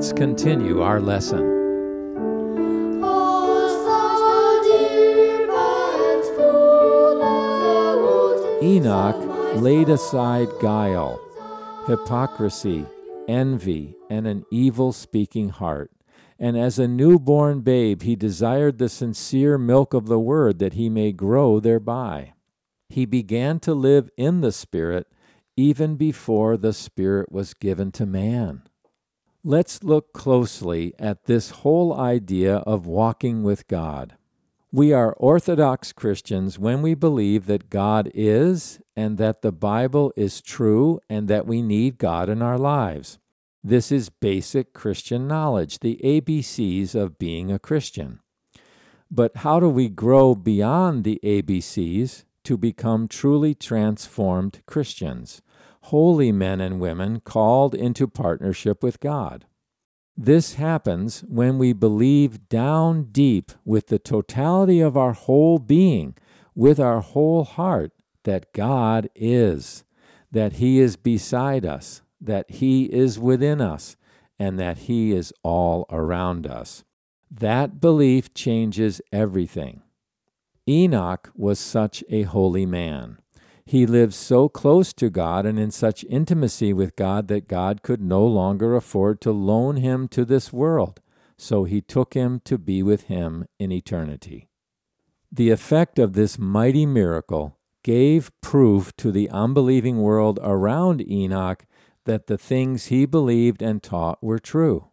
Let's 0.00 0.14
continue 0.14 0.80
our 0.80 0.98
lesson. 0.98 1.40
Enoch 8.62 9.60
laid 9.60 9.90
aside 9.90 10.48
guile, 10.62 11.20
hypocrisy, 11.86 12.86
envy, 13.28 13.94
and 14.08 14.26
an 14.26 14.46
evil 14.50 14.94
speaking 14.94 15.50
heart. 15.50 15.90
And 16.38 16.56
as 16.56 16.78
a 16.78 16.88
newborn 16.88 17.60
babe, 17.60 18.00
he 18.00 18.16
desired 18.16 18.78
the 18.78 18.88
sincere 18.88 19.58
milk 19.58 19.92
of 19.92 20.06
the 20.06 20.18
word 20.18 20.60
that 20.60 20.72
he 20.72 20.88
may 20.88 21.12
grow 21.12 21.60
thereby. 21.60 22.32
He 22.88 23.04
began 23.04 23.60
to 23.60 23.74
live 23.74 24.08
in 24.16 24.40
the 24.40 24.52
Spirit 24.52 25.08
even 25.58 25.96
before 25.96 26.56
the 26.56 26.72
Spirit 26.72 27.30
was 27.30 27.52
given 27.52 27.92
to 27.92 28.06
man. 28.06 28.62
Let's 29.42 29.82
look 29.82 30.12
closely 30.12 30.92
at 30.98 31.24
this 31.24 31.48
whole 31.48 31.98
idea 31.98 32.56
of 32.56 32.84
walking 32.84 33.42
with 33.42 33.66
God. 33.68 34.16
We 34.70 34.92
are 34.92 35.14
Orthodox 35.14 35.94
Christians 35.94 36.58
when 36.58 36.82
we 36.82 36.92
believe 36.92 37.46
that 37.46 37.70
God 37.70 38.10
is 38.12 38.80
and 38.94 39.16
that 39.16 39.40
the 39.40 39.50
Bible 39.50 40.12
is 40.14 40.42
true 40.42 41.00
and 41.08 41.26
that 41.28 41.46
we 41.46 41.62
need 41.62 41.96
God 41.96 42.28
in 42.28 42.42
our 42.42 42.58
lives. 42.58 43.18
This 43.64 43.90
is 43.90 44.10
basic 44.10 44.74
Christian 44.74 45.26
knowledge, 45.26 45.78
the 45.78 45.98
ABCs 46.04 46.94
of 46.94 47.18
being 47.18 47.50
a 47.50 47.58
Christian. 47.58 48.20
But 49.10 49.38
how 49.38 49.58
do 49.58 49.70
we 49.70 49.88
grow 49.88 50.34
beyond 50.34 51.02
the 51.02 51.18
ABCs 51.24 52.24
to 52.44 52.58
become 52.58 53.08
truly 53.08 53.54
transformed 53.54 54.60
Christians? 54.66 55.40
Holy 55.82 56.32
men 56.32 56.60
and 56.60 56.80
women 56.80 57.20
called 57.20 57.74
into 57.74 58.06
partnership 58.06 58.82
with 58.82 59.00
God. 59.00 59.46
This 60.16 60.54
happens 60.54 61.20
when 61.20 61.56
we 61.56 61.72
believe 61.72 62.48
down 62.48 63.04
deep 63.04 63.52
with 63.64 63.86
the 63.86 63.98
totality 63.98 64.80
of 64.80 64.96
our 64.96 65.12
whole 65.12 65.58
being, 65.58 66.14
with 66.54 66.78
our 66.78 67.00
whole 67.00 67.44
heart, 67.44 67.92
that 68.24 68.52
God 68.52 69.08
is, 69.14 69.84
that 70.30 70.54
He 70.54 70.78
is 70.78 70.96
beside 70.96 71.64
us, 71.64 72.02
that 72.20 72.50
He 72.50 72.84
is 72.84 73.18
within 73.18 73.60
us, 73.62 73.96
and 74.38 74.58
that 74.58 74.78
He 74.78 75.12
is 75.12 75.32
all 75.42 75.86
around 75.90 76.46
us. 76.46 76.84
That 77.30 77.80
belief 77.80 78.34
changes 78.34 79.00
everything. 79.12 79.82
Enoch 80.68 81.30
was 81.34 81.58
such 81.58 82.04
a 82.10 82.22
holy 82.24 82.66
man. 82.66 83.19
He 83.70 83.86
lived 83.86 84.14
so 84.14 84.48
close 84.48 84.92
to 84.94 85.10
God 85.10 85.46
and 85.46 85.56
in 85.56 85.70
such 85.70 86.02
intimacy 86.10 86.72
with 86.72 86.96
God 86.96 87.28
that 87.28 87.46
God 87.46 87.84
could 87.84 88.02
no 88.02 88.26
longer 88.26 88.74
afford 88.74 89.20
to 89.20 89.30
loan 89.30 89.76
him 89.76 90.08
to 90.08 90.24
this 90.24 90.52
world, 90.52 90.98
so 91.38 91.62
he 91.62 91.80
took 91.80 92.14
him 92.14 92.40
to 92.46 92.58
be 92.58 92.82
with 92.82 93.02
him 93.02 93.46
in 93.60 93.70
eternity. 93.70 94.48
The 95.30 95.50
effect 95.50 96.00
of 96.00 96.14
this 96.14 96.36
mighty 96.36 96.84
miracle 96.84 97.60
gave 97.84 98.32
proof 98.40 98.92
to 98.96 99.12
the 99.12 99.30
unbelieving 99.30 99.98
world 99.98 100.40
around 100.42 101.08
Enoch 101.08 101.64
that 102.06 102.26
the 102.26 102.38
things 102.38 102.86
he 102.86 103.06
believed 103.06 103.62
and 103.62 103.80
taught 103.80 104.20
were 104.20 104.40
true 104.40 104.89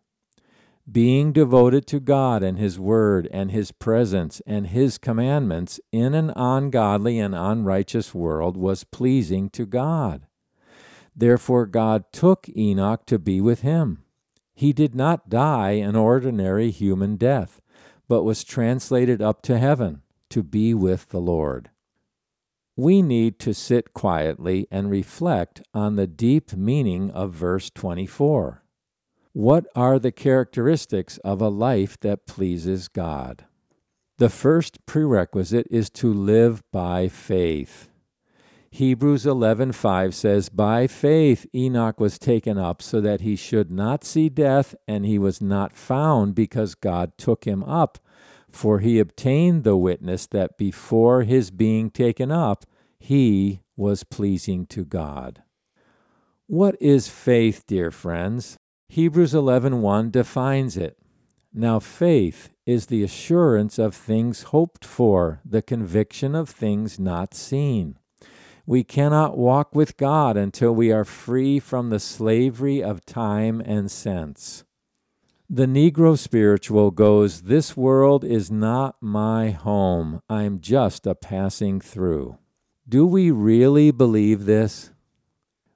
being 0.89 1.33
devoted 1.33 1.85
to 1.87 1.99
God 1.99 2.43
and 2.43 2.57
His 2.57 2.79
Word 2.79 3.27
and 3.31 3.51
His 3.51 3.71
presence 3.71 4.41
and 4.45 4.67
His 4.67 4.97
commandments 4.97 5.79
in 5.91 6.13
an 6.13 6.31
ungodly 6.35 7.19
and 7.19 7.35
unrighteous 7.35 8.13
world 8.13 8.55
was 8.55 8.85
pleasing 8.85 9.49
to 9.51 9.65
God. 9.65 10.25
Therefore, 11.15 11.65
God 11.65 12.05
took 12.13 12.47
Enoch 12.55 13.05
to 13.07 13.19
be 13.19 13.41
with 13.41 13.61
Him. 13.61 14.03
He 14.53 14.71
did 14.71 14.95
not 14.95 15.29
die 15.29 15.71
an 15.71 15.95
ordinary 15.95 16.71
human 16.71 17.17
death, 17.17 17.59
but 18.07 18.23
was 18.23 18.43
translated 18.43 19.21
up 19.21 19.41
to 19.43 19.57
heaven 19.57 20.03
to 20.29 20.41
be 20.41 20.73
with 20.73 21.09
the 21.09 21.19
Lord. 21.19 21.69
We 22.75 23.01
need 23.01 23.39
to 23.39 23.53
sit 23.53 23.93
quietly 23.93 24.67
and 24.71 24.89
reflect 24.89 25.63
on 25.73 25.95
the 25.95 26.07
deep 26.07 26.53
meaning 26.53 27.11
of 27.11 27.33
verse 27.33 27.69
24. 27.71 28.63
What 29.37 29.67
are 29.75 29.99
the 29.99 30.11
characteristics 30.11 31.19
of 31.19 31.41
a 31.43 31.47
life 31.47 31.99
that 31.99 32.25
pleases 32.25 32.87
God? 32.87 33.45
The 34.17 34.29
first 34.29 34.83
prerequisite 34.87 35.67
is 35.69 35.91
to 35.91 36.11
live 36.11 36.63
by 36.71 37.07
faith. 37.07 37.87
Hebrews 38.71 39.27
11:5 39.27 40.15
says, 40.15 40.49
"By 40.49 40.87
faith 40.87 41.45
Enoch 41.53 41.99
was 41.99 42.17
taken 42.17 42.57
up 42.57 42.81
so 42.81 42.99
that 42.99 43.21
he 43.21 43.35
should 43.35 43.69
not 43.69 44.03
see 44.03 44.27
death, 44.27 44.73
and 44.87 45.05
he 45.05 45.19
was 45.19 45.39
not 45.39 45.71
found 45.71 46.33
because 46.33 46.73
God 46.73 47.15
took 47.15 47.45
him 47.45 47.63
up, 47.65 47.99
for 48.49 48.79
he 48.79 48.97
obtained 48.97 49.63
the 49.63 49.77
witness 49.77 50.25
that 50.25 50.57
before 50.57 51.21
his 51.21 51.51
being 51.51 51.91
taken 51.91 52.31
up, 52.31 52.65
he 52.97 53.59
was 53.75 54.03
pleasing 54.03 54.65
to 54.65 54.83
God." 54.83 55.43
What 56.47 56.75
is 56.81 57.07
faith, 57.07 57.67
dear 57.67 57.91
friends? 57.91 58.57
Hebrews 58.89 59.33
11:1 59.33 60.11
defines 60.11 60.77
it. 60.77 60.97
Now 61.53 61.79
faith 61.79 62.49
is 62.65 62.87
the 62.87 63.03
assurance 63.03 63.79
of 63.79 63.95
things 63.95 64.43
hoped 64.43 64.85
for, 64.85 65.41
the 65.45 65.61
conviction 65.61 66.35
of 66.35 66.49
things 66.49 66.99
not 66.99 67.33
seen. 67.33 67.97
We 68.65 68.83
cannot 68.83 69.37
walk 69.37 69.73
with 69.73 69.97
God 69.97 70.35
until 70.35 70.75
we 70.75 70.91
are 70.91 71.05
free 71.05 71.59
from 71.59 71.89
the 71.89 71.99
slavery 71.99 72.83
of 72.83 73.05
time 73.05 73.61
and 73.61 73.89
sense. 73.89 74.65
The 75.49 75.65
Negro 75.65 76.17
spiritual 76.17 76.91
goes, 76.91 77.43
This 77.43 77.77
world 77.77 78.25
is 78.25 78.51
not 78.51 78.97
my 78.99 79.51
home. 79.51 80.19
I'm 80.29 80.59
just 80.59 81.07
a 81.07 81.15
passing 81.15 81.79
through. 81.79 82.37
Do 82.87 83.05
we 83.05 83.31
really 83.31 83.91
believe 83.91 84.43
this? 84.43 84.91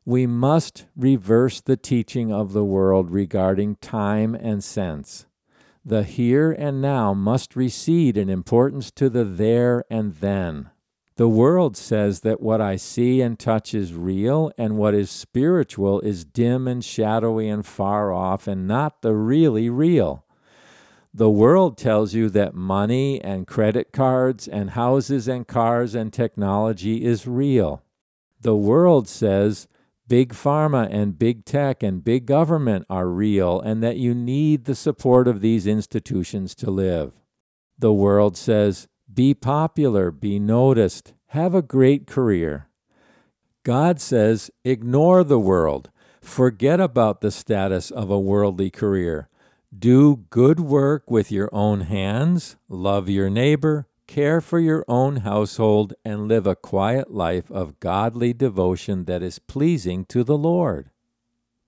We 0.06 0.26
must 0.26 0.86
reverse 0.96 1.62
the 1.62 1.78
teaching 1.78 2.34
of 2.34 2.54
the 2.54 2.64
world 2.64 3.12
regarding 3.12 3.76
time 3.76 4.34
and 4.34 4.64
sense. 4.64 5.28
The 5.86 6.04
here 6.04 6.52
and 6.52 6.82
now 6.82 7.14
must 7.14 7.56
recede 7.56 8.18
in 8.18 8.30
importance 8.30 8.90
to 8.92 9.10
the 9.10 9.24
there 9.24 9.84
and 9.90 10.16
then. 10.16 10.72
The 11.18 11.30
world 11.30 11.78
says 11.78 12.22
that 12.22 12.42
what 12.42 12.62
I 12.62 12.78
see 12.78 13.22
and 13.22 13.38
touch 13.38 13.76
is 13.76 13.94
real, 13.94 14.52
and 14.58 14.78
what 14.78 14.96
is 14.96 15.12
spiritual 15.12 16.00
is 16.02 16.26
dim 16.26 16.68
and 16.68 16.84
shadowy 16.84 17.48
and 17.48 17.64
far 17.64 18.12
off, 18.12 18.48
and 18.48 18.68
not 18.68 19.04
the 19.04 19.14
really 19.14 19.70
real. 19.70 20.26
The 21.14 21.30
world 21.30 21.78
tells 21.78 22.16
you 22.16 22.30
that 22.30 22.56
money 22.56 23.22
and 23.22 23.46
credit 23.46 23.92
cards 23.92 24.48
and 24.48 24.72
houses 24.72 25.28
and 25.28 25.46
cars 25.46 25.94
and 25.94 26.12
technology 26.12 27.04
is 27.04 27.28
real. 27.28 27.84
The 28.40 28.56
world 28.56 29.08
says 29.08 29.68
big 30.12 30.34
pharma 30.34 30.90
and 30.92 31.18
big 31.18 31.46
tech 31.46 31.82
and 31.82 32.04
big 32.04 32.26
government 32.26 32.86
are 32.90 33.08
real 33.08 33.62
and 33.62 33.82
that 33.82 33.96
you 33.96 34.14
need 34.14 34.66
the 34.66 34.76
support 34.76 35.26
of 35.26 35.40
these 35.40 35.66
institutions 35.66 36.54
to 36.54 36.70
live. 36.70 37.14
The 37.80 37.94
world 37.94 38.36
says, 38.36 38.90
be 39.14 39.34
popular, 39.34 40.12
be 40.12 40.38
noticed, 40.38 41.14
have 41.28 41.56
a 41.56 41.62
great 41.62 42.08
career. 42.08 42.68
God 43.64 44.02
says, 44.02 44.52
ignore 44.66 45.24
the 45.24 45.40
world, 45.40 45.92
forget 46.20 46.82
about 46.82 47.22
the 47.22 47.32
status 47.32 47.90
of 47.90 48.10
a 48.10 48.20
worldly 48.20 48.70
career. 48.70 49.30
Do 49.74 50.26
good 50.30 50.60
work 50.60 51.10
with 51.10 51.32
your 51.32 51.50
own 51.54 51.82
hands, 51.82 52.58
love 52.68 53.08
your 53.08 53.30
neighbor, 53.30 53.88
care 54.12 54.42
for 54.42 54.60
your 54.60 54.84
own 54.90 55.18
household, 55.18 55.94
and 56.04 56.28
live 56.28 56.46
a 56.46 56.54
quiet 56.54 57.14
life 57.14 57.50
of 57.50 57.80
godly 57.80 58.34
devotion 58.34 59.06
that 59.06 59.24
is 59.24 59.40
pleasing 59.40 60.04
to 60.04 60.22
the 60.22 60.38
Lord. 60.38 60.90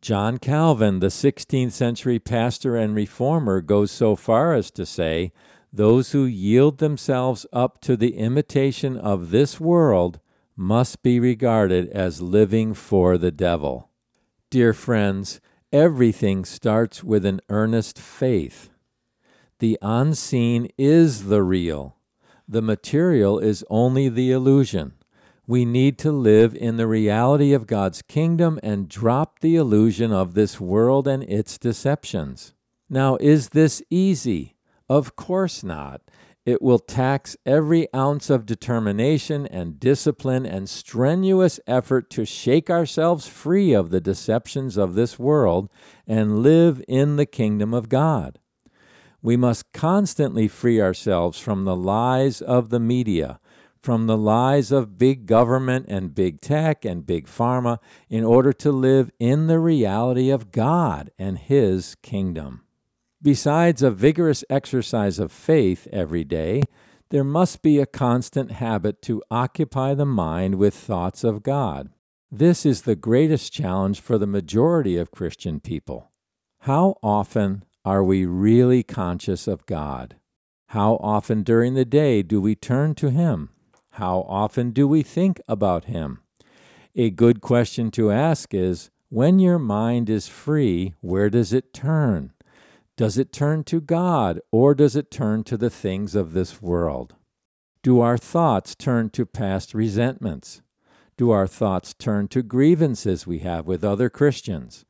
John 0.02 0.38
Calvin, 0.40 1.00
the 1.00 1.08
16th 1.08 1.72
century 1.72 2.20
pastor 2.20 2.76
and 2.76 2.94
reformer, 2.94 3.62
goes 3.62 3.92
so 3.92 4.18
far 4.18 4.54
as 4.54 4.72
to 4.72 4.86
say, 4.86 5.32
Those 5.72 6.12
who 6.12 6.26
yield 6.26 6.80
themselves 6.80 7.46
up 7.54 7.80
to 7.84 7.96
the 7.96 8.18
imitation 8.18 8.98
of 8.98 9.32
this 9.32 9.58
world 9.58 10.20
must 10.58 11.02
be 11.02 11.22
regarded 11.22 11.88
as 11.92 12.22
living 12.22 12.74
for 12.74 13.18
the 13.18 13.32
devil. 13.32 13.90
Dear 14.50 14.74
friends, 14.74 15.40
everything 15.72 16.44
starts 16.44 17.06
with 17.06 17.26
an 17.26 17.40
earnest 17.48 17.98
faith. 17.98 18.70
The 19.60 19.80
unseen 19.82 20.68
is 20.78 21.28
the 21.28 21.42
real. 21.42 21.96
The 22.48 22.62
material 22.62 23.40
is 23.40 23.64
only 23.70 24.10
the 24.10 24.32
illusion. 24.32 24.94
We 25.46 25.66
need 25.66 25.98
to 26.00 26.12
live 26.12 26.56
in 26.56 26.78
the 26.78 26.88
reality 26.88 27.54
of 27.54 27.68
God's 27.68 28.02
kingdom 28.02 28.60
and 28.64 28.88
drop 28.88 29.40
the 29.40 29.56
illusion 29.56 30.12
of 30.12 30.34
this 30.34 30.60
world 30.60 31.08
and 31.08 31.24
its 31.24 31.58
deceptions. 31.58 32.54
Now, 32.90 33.18
is 33.18 33.50
this 33.50 33.82
easy? 33.90 34.56
Of 34.88 35.16
course 35.16 35.64
not. 35.64 36.02
It 36.46 36.62
will 36.62 36.80
tax 36.80 37.38
every 37.46 37.88
ounce 37.96 38.30
of 38.30 38.46
determination 38.46 39.48
and 39.48 39.80
discipline 39.80 40.46
and 40.46 40.70
strenuous 40.70 41.60
effort 41.66 42.10
to 42.12 42.26
shake 42.26 42.70
ourselves 42.70 43.28
free 43.28 43.74
of 43.74 43.90
the 43.90 44.02
deceptions 44.02 44.78
of 44.78 44.94
this 44.94 45.18
world 45.18 45.70
and 46.06 46.40
live 46.40 46.84
in 46.88 47.16
the 47.16 47.26
kingdom 47.26 47.74
of 47.74 47.88
God. 47.88 48.40
We 49.24 49.38
must 49.38 49.72
constantly 49.72 50.50
free 50.50 50.82
ourselves 50.82 51.40
from 51.40 51.64
the 51.64 51.78
lies 51.78 52.42
of 52.42 52.70
the 52.70 52.80
media, 52.80 53.40
from 53.82 54.06
the 54.06 54.18
lies 54.18 54.70
of 54.70 54.98
big 54.98 55.26
government 55.26 55.86
and 55.88 56.14
big 56.14 56.42
tech 56.42 56.84
and 56.84 57.06
big 57.06 57.28
pharma, 57.28 57.80
in 58.10 58.26
order 58.26 58.52
to 58.52 58.72
live 58.74 59.12
in 59.20 59.48
the 59.48 59.60
reality 59.60 60.30
of 60.30 60.52
God 60.52 61.10
and 61.18 61.38
His 61.38 61.96
kingdom. 62.04 62.66
Besides 63.22 63.82
a 63.82 63.92
vigorous 63.92 64.44
exercise 64.50 65.20
of 65.20 65.32
faith 65.32 65.88
every 65.94 66.26
day, 66.26 66.64
there 67.10 67.24
must 67.24 67.62
be 67.62 67.80
a 67.80 67.86
constant 67.86 68.52
habit 68.52 69.02
to 69.04 69.24
occupy 69.32 69.94
the 69.94 70.06
mind 70.06 70.56
with 70.56 70.74
thoughts 70.74 71.24
of 71.24 71.44
God. 71.44 71.90
This 72.30 72.66
is 72.66 72.82
the 72.82 72.98
greatest 72.98 73.54
challenge 73.54 74.02
for 74.02 74.18
the 74.18 74.28
majority 74.28 74.98
of 74.98 75.12
Christian 75.12 75.62
people. 75.62 76.12
How 76.62 76.98
often 77.02 77.64
are 77.86 78.04
we 78.04 78.26
really 78.26 78.84
conscious 78.84 79.48
of 79.48 79.66
God? 79.66 80.16
How 80.68 80.96
often 80.96 81.44
during 81.44 81.74
the 81.74 81.86
day 81.86 82.24
do 82.24 82.40
we 82.40 82.56
turn 82.56 82.96
to 82.96 83.12
Him? 83.12 83.50
How 83.92 84.26
often 84.28 84.72
do 84.72 84.88
we 84.88 85.04
think 85.04 85.42
about 85.48 85.86
Him? 85.86 86.20
A 86.96 87.10
good 87.10 87.42
question 87.42 87.92
to 87.92 88.12
ask 88.12 88.54
is 88.54 88.90
when 89.10 89.38
your 89.38 89.60
mind 89.60 90.10
is 90.10 90.28
free, 90.28 90.94
where 91.02 91.30
does 91.30 91.52
it 91.54 91.74
turn? 91.74 92.32
Does 92.96 93.18
it 93.18 93.34
turn 93.34 93.64
to 93.66 93.82
God 93.82 94.40
or 94.52 94.74
does 94.74 94.96
it 94.96 95.12
turn 95.12 95.44
to 95.46 95.58
the 95.58 95.70
things 95.70 96.16
of 96.16 96.34
this 96.34 96.62
world? 96.62 97.16
Do 97.82 98.00
our 98.00 98.18
thoughts 98.18 98.76
turn 98.76 99.10
to 99.12 99.26
past 99.26 99.74
resentments? 99.74 100.62
Do 101.18 101.32
our 101.32 101.48
thoughts 101.48 101.94
turn 101.94 102.28
to 102.30 102.42
grievances 102.42 103.28
we 103.28 103.40
have 103.40 103.68
with 103.68 103.84
other 103.84 104.10
Christians? 104.10 104.86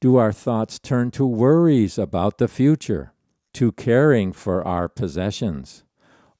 Do 0.00 0.14
our 0.16 0.32
thoughts 0.32 0.78
turn 0.78 1.10
to 1.12 1.26
worries 1.26 1.98
about 1.98 2.38
the 2.38 2.46
future, 2.46 3.12
to 3.54 3.72
caring 3.72 4.32
for 4.32 4.64
our 4.64 4.88
possessions? 4.88 5.82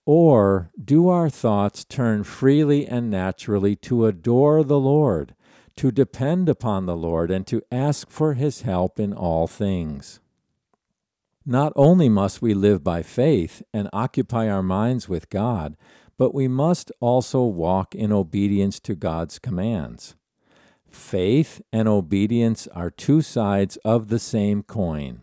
Or 0.07 0.71
do 0.83 1.09
our 1.09 1.29
thoughts 1.29 1.85
turn 1.85 2.23
freely 2.23 2.87
and 2.87 3.11
naturally 3.11 3.75
to 3.77 4.07
adore 4.07 4.63
the 4.63 4.79
Lord, 4.79 5.35
to 5.75 5.91
depend 5.91 6.49
upon 6.49 6.87
the 6.87 6.97
Lord, 6.97 7.33
and 7.33 7.47
to 7.49 7.63
ask 7.73 8.09
for 8.09 8.35
His 8.35 8.63
help 8.63 9.01
in 9.01 9.13
all 9.13 9.49
things? 9.49 10.21
Not 11.45 11.73
only 11.75 12.09
must 12.09 12.41
we 12.41 12.55
live 12.55 12.85
by 12.85 13.03
faith 13.03 13.63
and 13.73 13.91
occupy 13.93 14.49
our 14.49 14.63
minds 14.63 15.09
with 15.09 15.31
God, 15.31 15.77
but 16.17 16.33
we 16.33 16.47
must 16.47 16.93
also 17.01 17.43
walk 17.43 17.93
in 17.95 18.13
obedience 18.13 18.79
to 18.81 18.95
God's 18.95 19.41
commands. 19.41 20.15
Faith 20.91 21.61
and 21.73 21.89
obedience 21.89 22.67
are 22.69 22.91
two 22.91 23.21
sides 23.23 23.77
of 23.85 24.09
the 24.09 24.19
same 24.19 24.63
coin. 24.63 25.23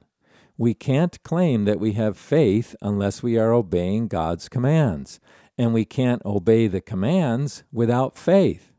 We 0.57 0.73
can't 0.73 1.21
claim 1.23 1.65
that 1.65 1.79
we 1.79 1.93
have 1.93 2.17
faith 2.17 2.75
unless 2.81 3.21
we 3.21 3.37
are 3.37 3.51
obeying 3.51 4.07
God's 4.07 4.47
commands, 4.47 5.19
and 5.57 5.73
we 5.73 5.85
can't 5.85 6.25
obey 6.25 6.67
the 6.67 6.81
commands 6.81 7.63
without 7.71 8.17
faith. 8.17 8.71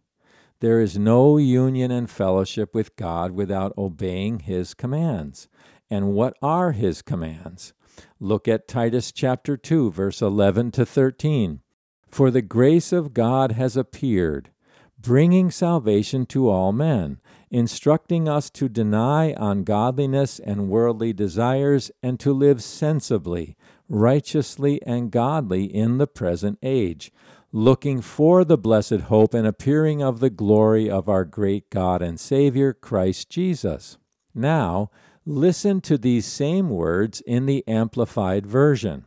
There 0.60 0.80
is 0.80 0.98
no 0.98 1.36
union 1.36 1.90
and 1.90 2.08
fellowship 2.08 2.74
with 2.74 2.96
God 2.96 3.32
without 3.32 3.74
obeying 3.76 4.40
His 4.40 4.72
commands. 4.72 5.48
And 5.90 6.12
what 6.12 6.36
are 6.42 6.72
his 6.72 7.02
commands? 7.02 7.72
Look 8.18 8.48
at 8.48 8.68
Titus 8.68 9.12
chapter 9.12 9.56
2, 9.56 9.90
verse 9.92 10.20
11 10.20 10.72
to 10.72 10.86
13. 10.86 11.60
For 12.08 12.30
the 12.30 12.42
grace 12.42 12.92
of 12.92 13.14
God 13.14 13.52
has 13.52 13.76
appeared, 13.76 14.50
bringing 14.98 15.50
salvation 15.50 16.26
to 16.26 16.48
all 16.48 16.72
men, 16.72 17.20
instructing 17.50 18.28
us 18.28 18.50
to 18.50 18.68
deny 18.68 19.34
ungodliness 19.36 20.38
and 20.38 20.68
worldly 20.68 21.12
desires, 21.12 21.90
and 22.02 22.18
to 22.20 22.32
live 22.32 22.62
sensibly, 22.62 23.56
righteously, 23.88 24.82
and 24.82 25.10
godly 25.10 25.64
in 25.64 25.98
the 25.98 26.06
present 26.06 26.58
age, 26.62 27.12
looking 27.52 28.00
for 28.00 28.44
the 28.44 28.58
blessed 28.58 29.02
hope 29.02 29.32
and 29.34 29.46
appearing 29.46 30.02
of 30.02 30.20
the 30.20 30.30
glory 30.30 30.90
of 30.90 31.08
our 31.08 31.24
great 31.24 31.70
God 31.70 32.02
and 32.02 32.18
Savior, 32.18 32.72
Christ 32.72 33.30
Jesus. 33.30 33.98
Now, 34.34 34.90
Listen 35.28 35.80
to 35.80 35.98
these 35.98 36.24
same 36.24 36.70
words 36.70 37.20
in 37.22 37.46
the 37.46 37.66
Amplified 37.66 38.46
Version. 38.46 39.04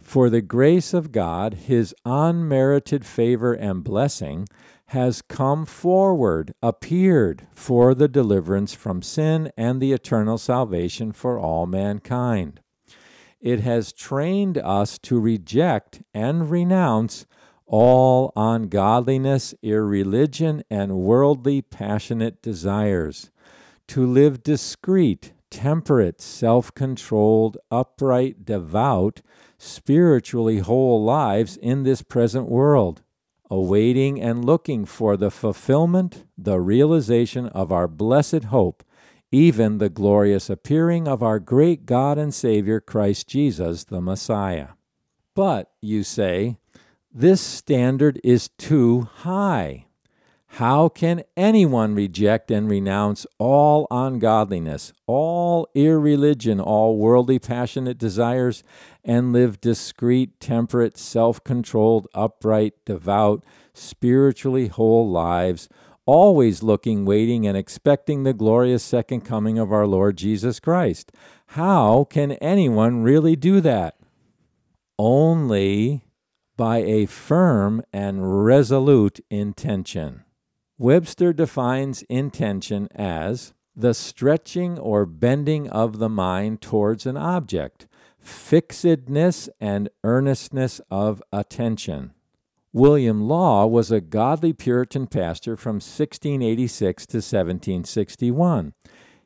For 0.00 0.30
the 0.30 0.40
grace 0.40 0.94
of 0.94 1.10
God, 1.10 1.54
his 1.54 1.92
unmerited 2.04 3.04
favor 3.04 3.52
and 3.52 3.82
blessing, 3.82 4.46
has 4.92 5.22
come 5.22 5.64
forward, 5.64 6.52
appeared 6.62 7.46
for 7.54 7.94
the 7.94 8.08
deliverance 8.08 8.74
from 8.74 9.00
sin 9.00 9.50
and 9.56 9.80
the 9.80 9.90
eternal 9.90 10.36
salvation 10.36 11.12
for 11.12 11.38
all 11.38 11.64
mankind. 11.64 12.60
It 13.40 13.60
has 13.60 13.94
trained 13.94 14.58
us 14.58 14.98
to 14.98 15.18
reject 15.18 16.02
and 16.12 16.50
renounce 16.50 17.24
all 17.64 18.34
ungodliness, 18.36 19.54
irreligion, 19.62 20.62
and 20.68 20.98
worldly 20.98 21.62
passionate 21.62 22.42
desires 22.42 23.30
to 23.88 24.06
live 24.06 24.42
discreet, 24.42 25.32
temperate, 25.50 26.20
self 26.20 26.74
controlled, 26.74 27.56
upright, 27.70 28.44
devout, 28.44 29.22
spiritually 29.56 30.58
whole 30.58 31.02
lives 31.02 31.56
in 31.56 31.82
this 31.82 32.02
present 32.02 32.46
world, 32.46 33.00
awaiting 33.52 34.18
and 34.18 34.42
looking 34.42 34.86
for 34.86 35.14
the 35.14 35.30
fulfillment, 35.30 36.24
the 36.38 36.58
realization 36.58 37.48
of 37.48 37.70
our 37.70 37.86
blessed 37.86 38.44
hope, 38.44 38.82
even 39.30 39.76
the 39.76 39.90
glorious 39.90 40.48
appearing 40.48 41.06
of 41.06 41.22
our 41.22 41.38
great 41.38 41.84
God 41.84 42.16
and 42.16 42.32
Savior 42.32 42.80
Christ 42.80 43.28
Jesus, 43.28 43.84
the 43.84 44.00
Messiah. 44.00 44.68
But, 45.34 45.70
you 45.82 46.02
say, 46.02 46.56
this 47.12 47.42
standard 47.42 48.18
is 48.24 48.48
too 48.56 49.02
high. 49.02 49.84
How 50.56 50.90
can 50.90 51.22
anyone 51.34 51.94
reject 51.94 52.50
and 52.50 52.68
renounce 52.68 53.26
all 53.38 53.86
ungodliness, 53.90 54.92
all 55.06 55.66
irreligion, 55.74 56.60
all 56.60 56.98
worldly 56.98 57.38
passionate 57.38 57.96
desires, 57.96 58.62
and 59.02 59.32
live 59.32 59.62
discreet, 59.62 60.40
temperate, 60.40 60.98
self 60.98 61.42
controlled, 61.42 62.06
upright, 62.12 62.74
devout, 62.84 63.42
spiritually 63.72 64.66
whole 64.66 65.08
lives, 65.08 65.70
always 66.04 66.62
looking, 66.62 67.06
waiting, 67.06 67.46
and 67.46 67.56
expecting 67.56 68.24
the 68.24 68.34
glorious 68.34 68.82
second 68.82 69.22
coming 69.22 69.58
of 69.58 69.72
our 69.72 69.86
Lord 69.86 70.18
Jesus 70.18 70.60
Christ? 70.60 71.12
How 71.46 72.04
can 72.04 72.32
anyone 72.32 73.02
really 73.02 73.36
do 73.36 73.62
that? 73.62 73.96
Only 74.98 76.04
by 76.58 76.82
a 76.82 77.06
firm 77.06 77.82
and 77.90 78.44
resolute 78.44 79.18
intention. 79.30 80.24
Webster 80.82 81.32
defines 81.32 82.02
intention 82.08 82.88
as 82.92 83.54
the 83.76 83.94
stretching 83.94 84.80
or 84.80 85.06
bending 85.06 85.70
of 85.70 86.00
the 86.00 86.08
mind 86.08 86.60
towards 86.60 87.06
an 87.06 87.16
object, 87.16 87.86
fixedness 88.18 89.48
and 89.60 89.88
earnestness 90.02 90.80
of 90.90 91.22
attention. 91.32 92.10
William 92.72 93.28
Law 93.28 93.64
was 93.64 93.92
a 93.92 94.00
godly 94.00 94.52
Puritan 94.52 95.06
pastor 95.06 95.56
from 95.56 95.76
1686 95.76 97.06
to 97.06 97.18
1761. 97.18 98.72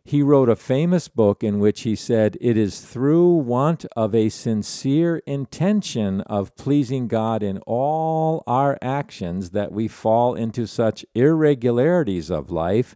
He 0.09 0.23
wrote 0.23 0.49
a 0.49 0.55
famous 0.55 1.09
book 1.09 1.43
in 1.43 1.59
which 1.59 1.81
he 1.81 1.97
said, 1.97 2.39
It 2.41 2.57
is 2.57 2.81
through 2.81 3.29
want 3.39 3.85
of 3.97 4.15
a 4.15 4.29
sincere 4.29 5.17
intention 5.27 6.21
of 6.21 6.55
pleasing 6.55 7.09
God 7.09 7.43
in 7.43 7.59
all 7.67 8.45
our 8.47 8.79
actions 8.81 9.51
that 9.51 9.73
we 9.73 9.89
fall 9.89 10.37
into 10.37 10.65
such 10.69 11.05
irregularities 11.17 12.31
of 12.31 12.53
life 12.53 12.95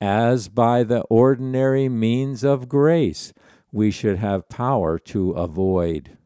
as 0.00 0.48
by 0.48 0.84
the 0.84 1.00
ordinary 1.10 1.88
means 1.88 2.44
of 2.44 2.68
grace 2.68 3.32
we 3.72 3.90
should 3.90 4.18
have 4.18 4.48
power 4.48 4.96
to 5.00 5.32
avoid. 5.32 6.16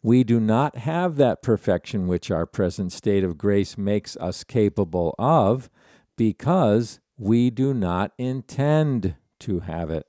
We 0.00 0.22
do 0.22 0.38
not 0.38 0.76
have 0.76 1.16
that 1.16 1.42
perfection 1.42 2.06
which 2.06 2.30
our 2.30 2.46
present 2.46 2.92
state 2.92 3.24
of 3.24 3.36
grace 3.36 3.76
makes 3.76 4.16
us 4.18 4.44
capable 4.44 5.16
of 5.18 5.68
because 6.16 7.00
we 7.16 7.50
do 7.50 7.74
not 7.74 8.12
intend 8.16 9.16
to 9.42 9.60
have 9.60 9.90
it. 9.90 10.06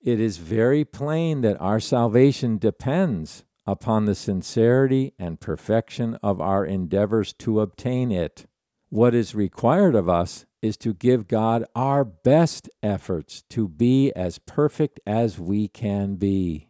It 0.00 0.20
is 0.20 0.38
very 0.38 0.84
plain 0.84 1.40
that 1.42 1.60
our 1.60 1.80
salvation 1.80 2.58
depends 2.58 3.44
upon 3.66 4.06
the 4.06 4.14
sincerity 4.14 5.12
and 5.18 5.40
perfection 5.40 6.18
of 6.22 6.40
our 6.40 6.64
endeavors 6.64 7.32
to 7.34 7.60
obtain 7.60 8.10
it. 8.10 8.46
What 8.88 9.14
is 9.14 9.34
required 9.34 9.94
of 9.94 10.08
us 10.08 10.46
is 10.62 10.76
to 10.78 10.94
give 10.94 11.28
God 11.28 11.64
our 11.74 12.04
best 12.04 12.70
efforts 12.82 13.42
to 13.50 13.68
be 13.68 14.12
as 14.12 14.38
perfect 14.38 15.00
as 15.06 15.38
we 15.38 15.68
can 15.68 16.14
be. 16.14 16.68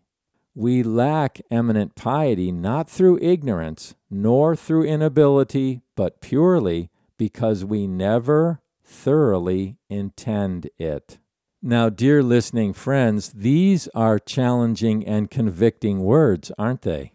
We 0.55 0.83
lack 0.83 1.40
eminent 1.51 1.94
piety 1.94 2.51
not 2.51 2.90
through 2.90 3.21
ignorance, 3.23 3.94
nor 4.11 4.57
through 4.57 4.85
inability, 4.85 5.83
but 5.94 6.21
purely 6.21 6.90
because 7.16 7.64
we 7.64 7.87
never 7.87 8.61
thoroughly 8.85 9.77
intend 9.88 10.68
it. 10.79 11.18
Now, 11.61 11.88
dear 11.88 12.23
listening 12.23 12.73
friends, 12.73 13.33
these 13.33 13.88
are 13.88 14.21
challenging 14.21 15.05
and 15.05 15.29
convicting 15.29 16.05
words, 16.05 16.53
aren't 16.57 16.83
they? 16.83 17.14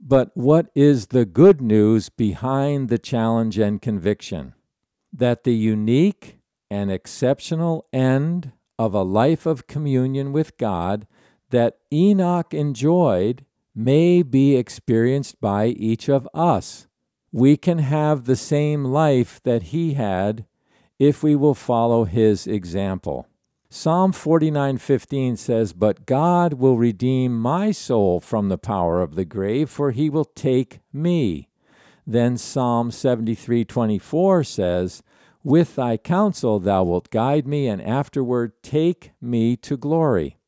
But 0.00 0.30
what 0.34 0.66
is 0.74 1.06
the 1.06 1.24
good 1.24 1.60
news 1.60 2.08
behind 2.08 2.88
the 2.88 2.98
challenge 2.98 3.56
and 3.56 3.80
conviction? 3.80 4.54
That 5.12 5.44
the 5.44 5.54
unique 5.54 6.38
and 6.68 6.90
exceptional 6.90 7.86
end 7.92 8.50
of 8.80 8.94
a 8.94 9.02
life 9.02 9.46
of 9.46 9.68
communion 9.68 10.32
with 10.32 10.58
God 10.58 11.06
that 11.50 11.78
Enoch 11.92 12.52
enjoyed 12.52 13.44
may 13.76 14.22
be 14.22 14.56
experienced 14.56 15.40
by 15.40 15.66
each 15.66 16.08
of 16.08 16.28
us. 16.34 16.88
We 17.30 17.56
can 17.56 17.78
have 17.78 18.24
the 18.24 18.36
same 18.36 18.84
life 18.84 19.40
that 19.44 19.64
he 19.74 19.94
had 19.94 20.46
if 20.98 21.22
we 21.22 21.36
will 21.36 21.54
follow 21.54 22.04
his 22.04 22.48
example. 22.48 23.27
Psalm 23.70 24.12
49:15 24.12 25.36
says, 25.36 25.74
"But 25.74 26.06
God 26.06 26.54
will 26.54 26.78
redeem 26.78 27.38
my 27.38 27.70
soul 27.70 28.18
from 28.18 28.48
the 28.48 28.56
power 28.56 29.02
of 29.02 29.14
the 29.14 29.26
grave, 29.26 29.68
for 29.68 29.90
he 29.90 30.08
will 30.08 30.24
take 30.24 30.80
me." 30.90 31.48
Then 32.06 32.38
Psalm 32.38 32.90
73:24 32.90 34.42
says, 34.42 35.02
"With 35.44 35.76
thy 35.76 35.98
counsel 35.98 36.58
thou 36.58 36.84
wilt 36.84 37.10
guide 37.10 37.46
me 37.46 37.68
and 37.68 37.82
afterward 37.82 38.52
take 38.62 39.12
me 39.20 39.54
to 39.58 39.76
glory." 39.76 40.38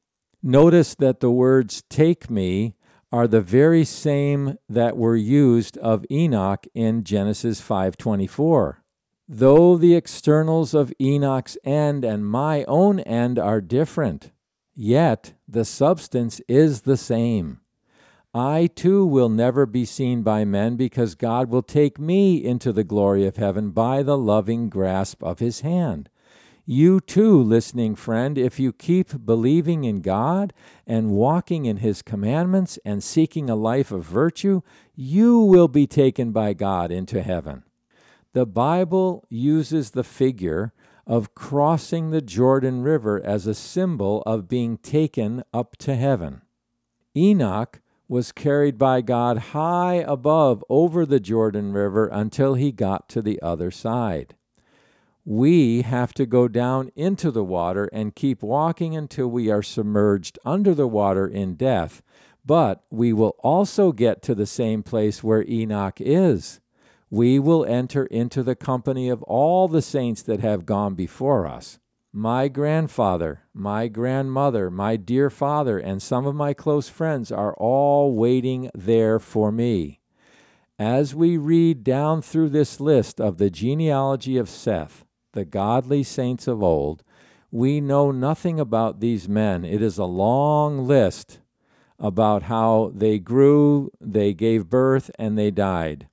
Notice 0.43 0.95
that 0.95 1.21
the 1.21 1.31
words 1.31 1.83
take 1.91 2.31
me 2.31 2.75
are 3.13 3.29
the 3.29 3.43
very 3.43 3.85
same 3.85 4.57
that 4.69 4.97
were 4.97 5.17
used 5.17 5.77
of 5.79 6.07
Enoch 6.11 6.67
in 6.75 7.05
Genesis 7.05 7.61
5:24. 7.61 8.83
Though 9.33 9.77
the 9.77 9.95
externals 9.95 10.75
of 10.75 10.93
Enoch's 11.01 11.57
end 11.63 12.05
and 12.05 12.27
my 12.27 12.65
own 12.65 12.99
end 12.99 13.39
are 13.39 13.61
different, 13.61 14.33
yet 14.75 15.35
the 15.47 15.65
substance 15.65 16.41
is 16.49 16.81
the 16.81 16.97
same. 16.97 17.61
I 18.35 18.71
too 18.75 19.07
will 19.07 19.29
never 19.29 19.67
be 19.67 19.85
seen 19.85 20.25
by 20.25 20.45
men 20.45 20.75
because 20.75 21.15
God 21.15 21.49
will 21.49 21.63
take 21.63 21.97
me 21.97 22.45
into 22.45 22.73
the 22.73 22.83
glory 22.83 23.25
of 23.25 23.37
heaven 23.37 23.71
by 23.71 24.03
the 24.03 24.19
loving 24.19 24.69
grasp 24.69 25.23
of 25.23 25.39
his 25.39 25.61
hand. 25.61 26.11
You 26.67 26.99
too, 26.99 27.41
listening 27.41 27.95
friend, 27.95 28.37
if 28.37 28.59
you 28.59 28.73
keep 28.73 29.25
believing 29.25 29.85
in 29.85 30.01
God 30.01 30.53
and 30.89 31.13
walking 31.13 31.67
in 31.67 31.77
his 31.77 32.03
commandments 32.03 32.81
and 32.85 33.01
seeking 33.01 33.49
a 33.49 33.55
life 33.55 33.93
of 33.93 34.05
virtue, 34.05 34.63
you 34.97 35.39
will 35.39 35.69
be 35.69 35.87
taken 35.87 36.33
by 36.33 36.53
God 36.53 36.91
into 36.91 37.23
heaven. 37.23 37.63
The 38.33 38.47
Bible 38.47 39.27
uses 39.29 39.91
the 39.91 40.05
figure 40.05 40.73
of 41.05 41.35
crossing 41.35 42.11
the 42.11 42.21
Jordan 42.21 42.83
River 42.83 43.21
as 43.25 43.47
a 43.47 43.55
symbol 43.55 44.23
of 44.23 44.49
being 44.49 44.79
taken 44.79 45.43
up 45.53 45.77
to 45.79 45.97
heaven. 45.97 46.43
Enoch 47.17 47.81
was 48.07 48.31
carried 48.31 48.79
by 48.79 49.01
God 49.01 49.39
high 49.39 50.05
above 50.07 50.65
over 50.69 51.05
the 51.05 51.19
Jordan 51.19 51.73
River 51.73 52.07
until 52.07 52.55
he 52.55 52.71
got 52.71 53.09
to 53.09 53.21
the 53.21 53.43
other 53.43 53.73
side. 53.73 54.37
We 55.25 55.83
have 55.83 56.15
to 56.15 56.25
go 56.25 56.47
down 56.47 56.91
into 56.95 57.33
the 57.33 57.45
water 57.45 57.91
and 57.93 58.15
keep 58.15 58.43
walking 58.43 58.95
until 58.95 59.27
we 59.27 59.51
are 59.51 59.63
submerged 59.63 60.39
under 60.45 60.73
the 60.73 60.89
water 60.89 61.27
in 61.27 61.57
death, 61.57 62.01
but 62.47 62.85
we 62.91 63.13
will 63.13 63.35
also 63.41 63.91
get 63.91 64.23
to 64.23 64.37
the 64.37 64.47
same 64.47 64.85
place 64.85 65.25
where 65.25 65.45
Enoch 65.49 66.01
is 66.01 66.60
we 67.11 67.41
will 67.41 67.65
enter 67.65 68.07
into 68.07 68.43
the 68.45 68.55
company 68.55 69.09
of 69.09 69.23
all 69.25 69.67
the 69.67 69.83
saints 69.83 70.23
that 70.23 70.41
have 70.41 70.65
gone 70.65 70.95
before 70.95 71.47
us. 71.47 71.81
My 72.13 72.47
grandfather, 72.49 73.43
my 73.53 73.89
grandmother, 73.89 74.71
my 74.71 74.97
dear 74.97 75.29
father, 75.29 75.79
and 75.79 76.01
some 76.01 76.25
of 76.25 76.37
my 76.37 76.55
close 76.55 76.89
friends 76.89 77.33
are 77.33 77.55
all 77.55 78.15
waiting 78.15 78.71
there 78.75 79.19
for 79.19 79.51
me. 79.51 80.01
As 80.79 81.15
we 81.15 81.37
read 81.37 81.85
down 81.85 82.23
through 82.23 82.51
this 82.51 82.81
list 82.81 83.21
of 83.21 83.39
the 83.39 83.51
genealogy 83.51 84.37
of 84.37 84.49
Seth, 84.49 85.05
the 85.33 85.45
godly 85.45 86.03
saints 86.03 86.47
of 86.47 86.63
old, 86.63 87.03
we 87.51 87.81
know 87.81 88.13
nothing 88.13 88.59
about 88.59 89.01
these 89.01 89.29
men. 89.29 89.65
It 89.65 89.83
is 89.83 89.99
a 89.99 90.05
long 90.05 90.87
list 90.87 91.41
about 91.99 92.45
how 92.45 92.93
they 92.95 93.19
grew, 93.19 93.91
they 94.01 94.33
gave 94.33 94.71
birth, 94.71 95.11
and 95.19 95.37
they 95.37 95.51
died 95.51 96.09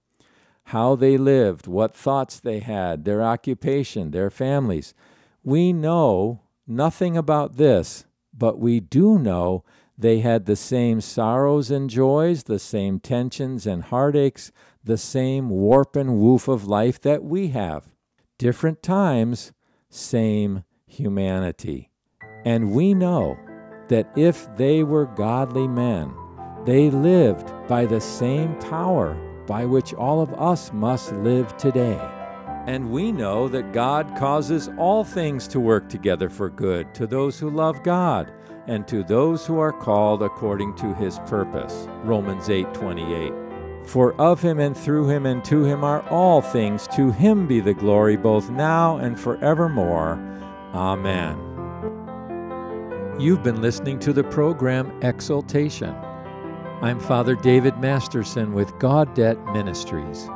how 0.68 0.96
they 0.96 1.18
lived, 1.18 1.66
what 1.66 1.96
thoughts 1.96 2.42
they 2.42 2.60
had, 2.60 3.06
their 3.06 3.24
occupation, 3.24 4.12
their 4.12 4.30
families. 4.30 4.94
We 5.42 5.72
know 5.72 6.42
nothing 6.68 7.16
about 7.16 7.56
this, 7.56 8.06
but 8.34 8.60
we 8.60 8.82
do 8.82 9.18
know 9.18 9.64
they 9.98 10.20
had 10.20 10.46
the 10.46 10.58
same 10.58 11.00
sorrows 11.00 11.72
and 11.72 11.90
joys, 11.90 12.44
the 12.44 12.60
same 12.60 13.00
tensions 13.00 13.66
and 13.66 13.82
heartaches, 13.84 14.52
the 14.84 14.98
same 14.98 15.50
warp 15.50 15.96
and 15.96 16.18
woof 16.18 16.50
of 16.50 16.68
life 16.68 17.00
that 17.00 17.24
we 17.24 17.48
have. 17.50 17.86
Different 18.38 18.84
times, 18.84 19.54
same 19.90 20.66
humanity. 20.86 21.92
And 22.44 22.74
we 22.74 22.94
know 22.94 23.38
that 23.88 24.12
if 24.18 24.54
they 24.58 24.84
were 24.84 25.06
godly 25.06 25.70
men, 25.70 26.14
they 26.66 26.90
lived 26.90 27.54
by 27.70 27.86
the 27.86 28.02
same 28.02 28.54
power 28.60 29.18
by 29.48 29.66
which 29.66 29.94
all 29.94 30.22
of 30.22 30.34
us 30.34 30.72
must 30.72 31.12
live 31.14 31.56
today. 31.58 32.00
And 32.68 32.92
we 32.92 33.14
know 33.14 33.48
that 33.48 33.72
God 33.72 34.14
causes 34.18 34.70
all 34.78 35.06
things 35.06 35.48
to 35.48 35.60
work 35.60 35.88
together 35.88 36.30
for 36.30 36.50
good 36.50 36.94
to 36.96 37.08
those 37.08 37.40
who 37.40 37.50
love 37.50 37.82
God 37.82 38.32
and 38.68 38.86
to 38.90 39.04
those 39.04 39.46
who 39.46 39.58
are 39.58 39.72
called 39.72 40.22
according 40.22 40.76
to 40.76 40.94
his 40.96 41.20
purpose. 41.20 41.88
Romans 42.04 42.50
8:28. 42.50 43.34
For 43.86 44.14
of 44.20 44.42
him 44.42 44.60
and 44.60 44.76
through 44.76 45.08
him 45.08 45.26
and 45.26 45.42
to 45.46 45.64
him 45.64 45.86
are 45.86 46.02
all 46.10 46.42
things, 46.42 46.86
to 46.90 47.10
him 47.12 47.48
be 47.48 47.62
the 47.62 47.74
glory 47.74 48.18
both 48.18 48.50
now 48.50 48.98
and 48.98 49.18
forevermore. 49.18 50.20
Amen. 50.74 51.38
You've 53.18 53.44
been 53.44 53.62
listening 53.62 53.98
to 54.00 54.12
the 54.12 54.26
program 54.26 54.92
Exaltation. 55.02 55.96
I'm 56.80 57.00
Father 57.00 57.36
David 57.36 57.80
Masterson 57.80 58.54
with 58.54 58.72
Gaudete 58.74 59.44
Ministries. 59.52 60.30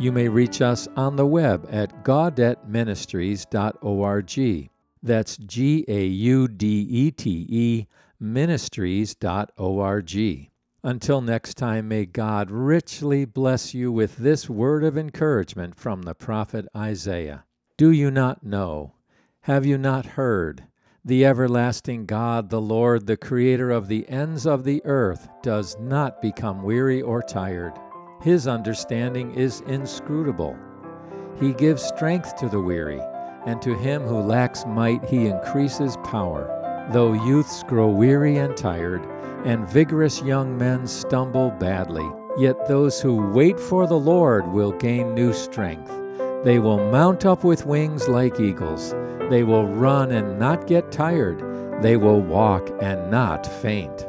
You 0.00 0.10
may 0.10 0.28
reach 0.28 0.60
us 0.60 0.88
on 0.96 1.14
the 1.14 1.24
web 1.24 1.68
at 1.70 2.04
gaudeteministries.org. 2.04 4.70
That's 5.04 5.36
G 5.36 5.84
A 5.86 6.04
U 6.04 6.48
D 6.48 6.66
E 6.66 7.12
T 7.12 7.46
E 7.48 7.86
ministries.org. 8.18 10.50
Until 10.82 11.20
next 11.20 11.54
time, 11.54 11.86
may 11.86 12.06
God 12.06 12.50
richly 12.50 13.24
bless 13.24 13.72
you 13.72 13.92
with 13.92 14.16
this 14.16 14.50
word 14.50 14.82
of 14.82 14.98
encouragement 14.98 15.76
from 15.76 16.02
the 16.02 16.14
prophet 16.14 16.66
Isaiah. 16.76 17.44
Do 17.76 17.92
you 17.92 18.10
not 18.10 18.42
know? 18.42 18.94
Have 19.42 19.64
you 19.64 19.78
not 19.78 20.06
heard? 20.06 20.64
The 21.08 21.24
everlasting 21.24 22.04
God, 22.04 22.50
the 22.50 22.60
Lord, 22.60 23.06
the 23.06 23.16
Creator 23.16 23.70
of 23.70 23.88
the 23.88 24.06
ends 24.10 24.46
of 24.46 24.64
the 24.64 24.84
earth, 24.84 25.26
does 25.42 25.74
not 25.80 26.20
become 26.20 26.62
weary 26.62 27.00
or 27.00 27.22
tired. 27.22 27.72
His 28.20 28.46
understanding 28.46 29.34
is 29.34 29.62
inscrutable. 29.62 30.54
He 31.40 31.54
gives 31.54 31.82
strength 31.82 32.36
to 32.36 32.50
the 32.50 32.60
weary, 32.60 33.00
and 33.46 33.62
to 33.62 33.74
him 33.74 34.02
who 34.02 34.18
lacks 34.18 34.66
might 34.66 35.02
he 35.02 35.28
increases 35.28 35.96
power. 36.04 36.44
Though 36.92 37.14
youths 37.14 37.62
grow 37.62 37.88
weary 37.88 38.36
and 38.36 38.54
tired, 38.54 39.00
and 39.46 39.66
vigorous 39.66 40.20
young 40.20 40.58
men 40.58 40.86
stumble 40.86 41.52
badly, 41.52 42.06
yet 42.36 42.68
those 42.68 43.00
who 43.00 43.32
wait 43.32 43.58
for 43.58 43.86
the 43.86 43.98
Lord 43.98 44.46
will 44.46 44.72
gain 44.72 45.14
new 45.14 45.32
strength. 45.32 45.90
They 46.44 46.58
will 46.58 46.78
mount 46.90 47.26
up 47.26 47.42
with 47.42 47.66
wings 47.66 48.08
like 48.08 48.38
eagles. 48.38 48.94
They 49.28 49.42
will 49.42 49.66
run 49.66 50.12
and 50.12 50.38
not 50.38 50.66
get 50.66 50.92
tired. 50.92 51.42
They 51.82 51.96
will 51.96 52.20
walk 52.20 52.70
and 52.80 53.10
not 53.10 53.44
faint. 53.44 54.06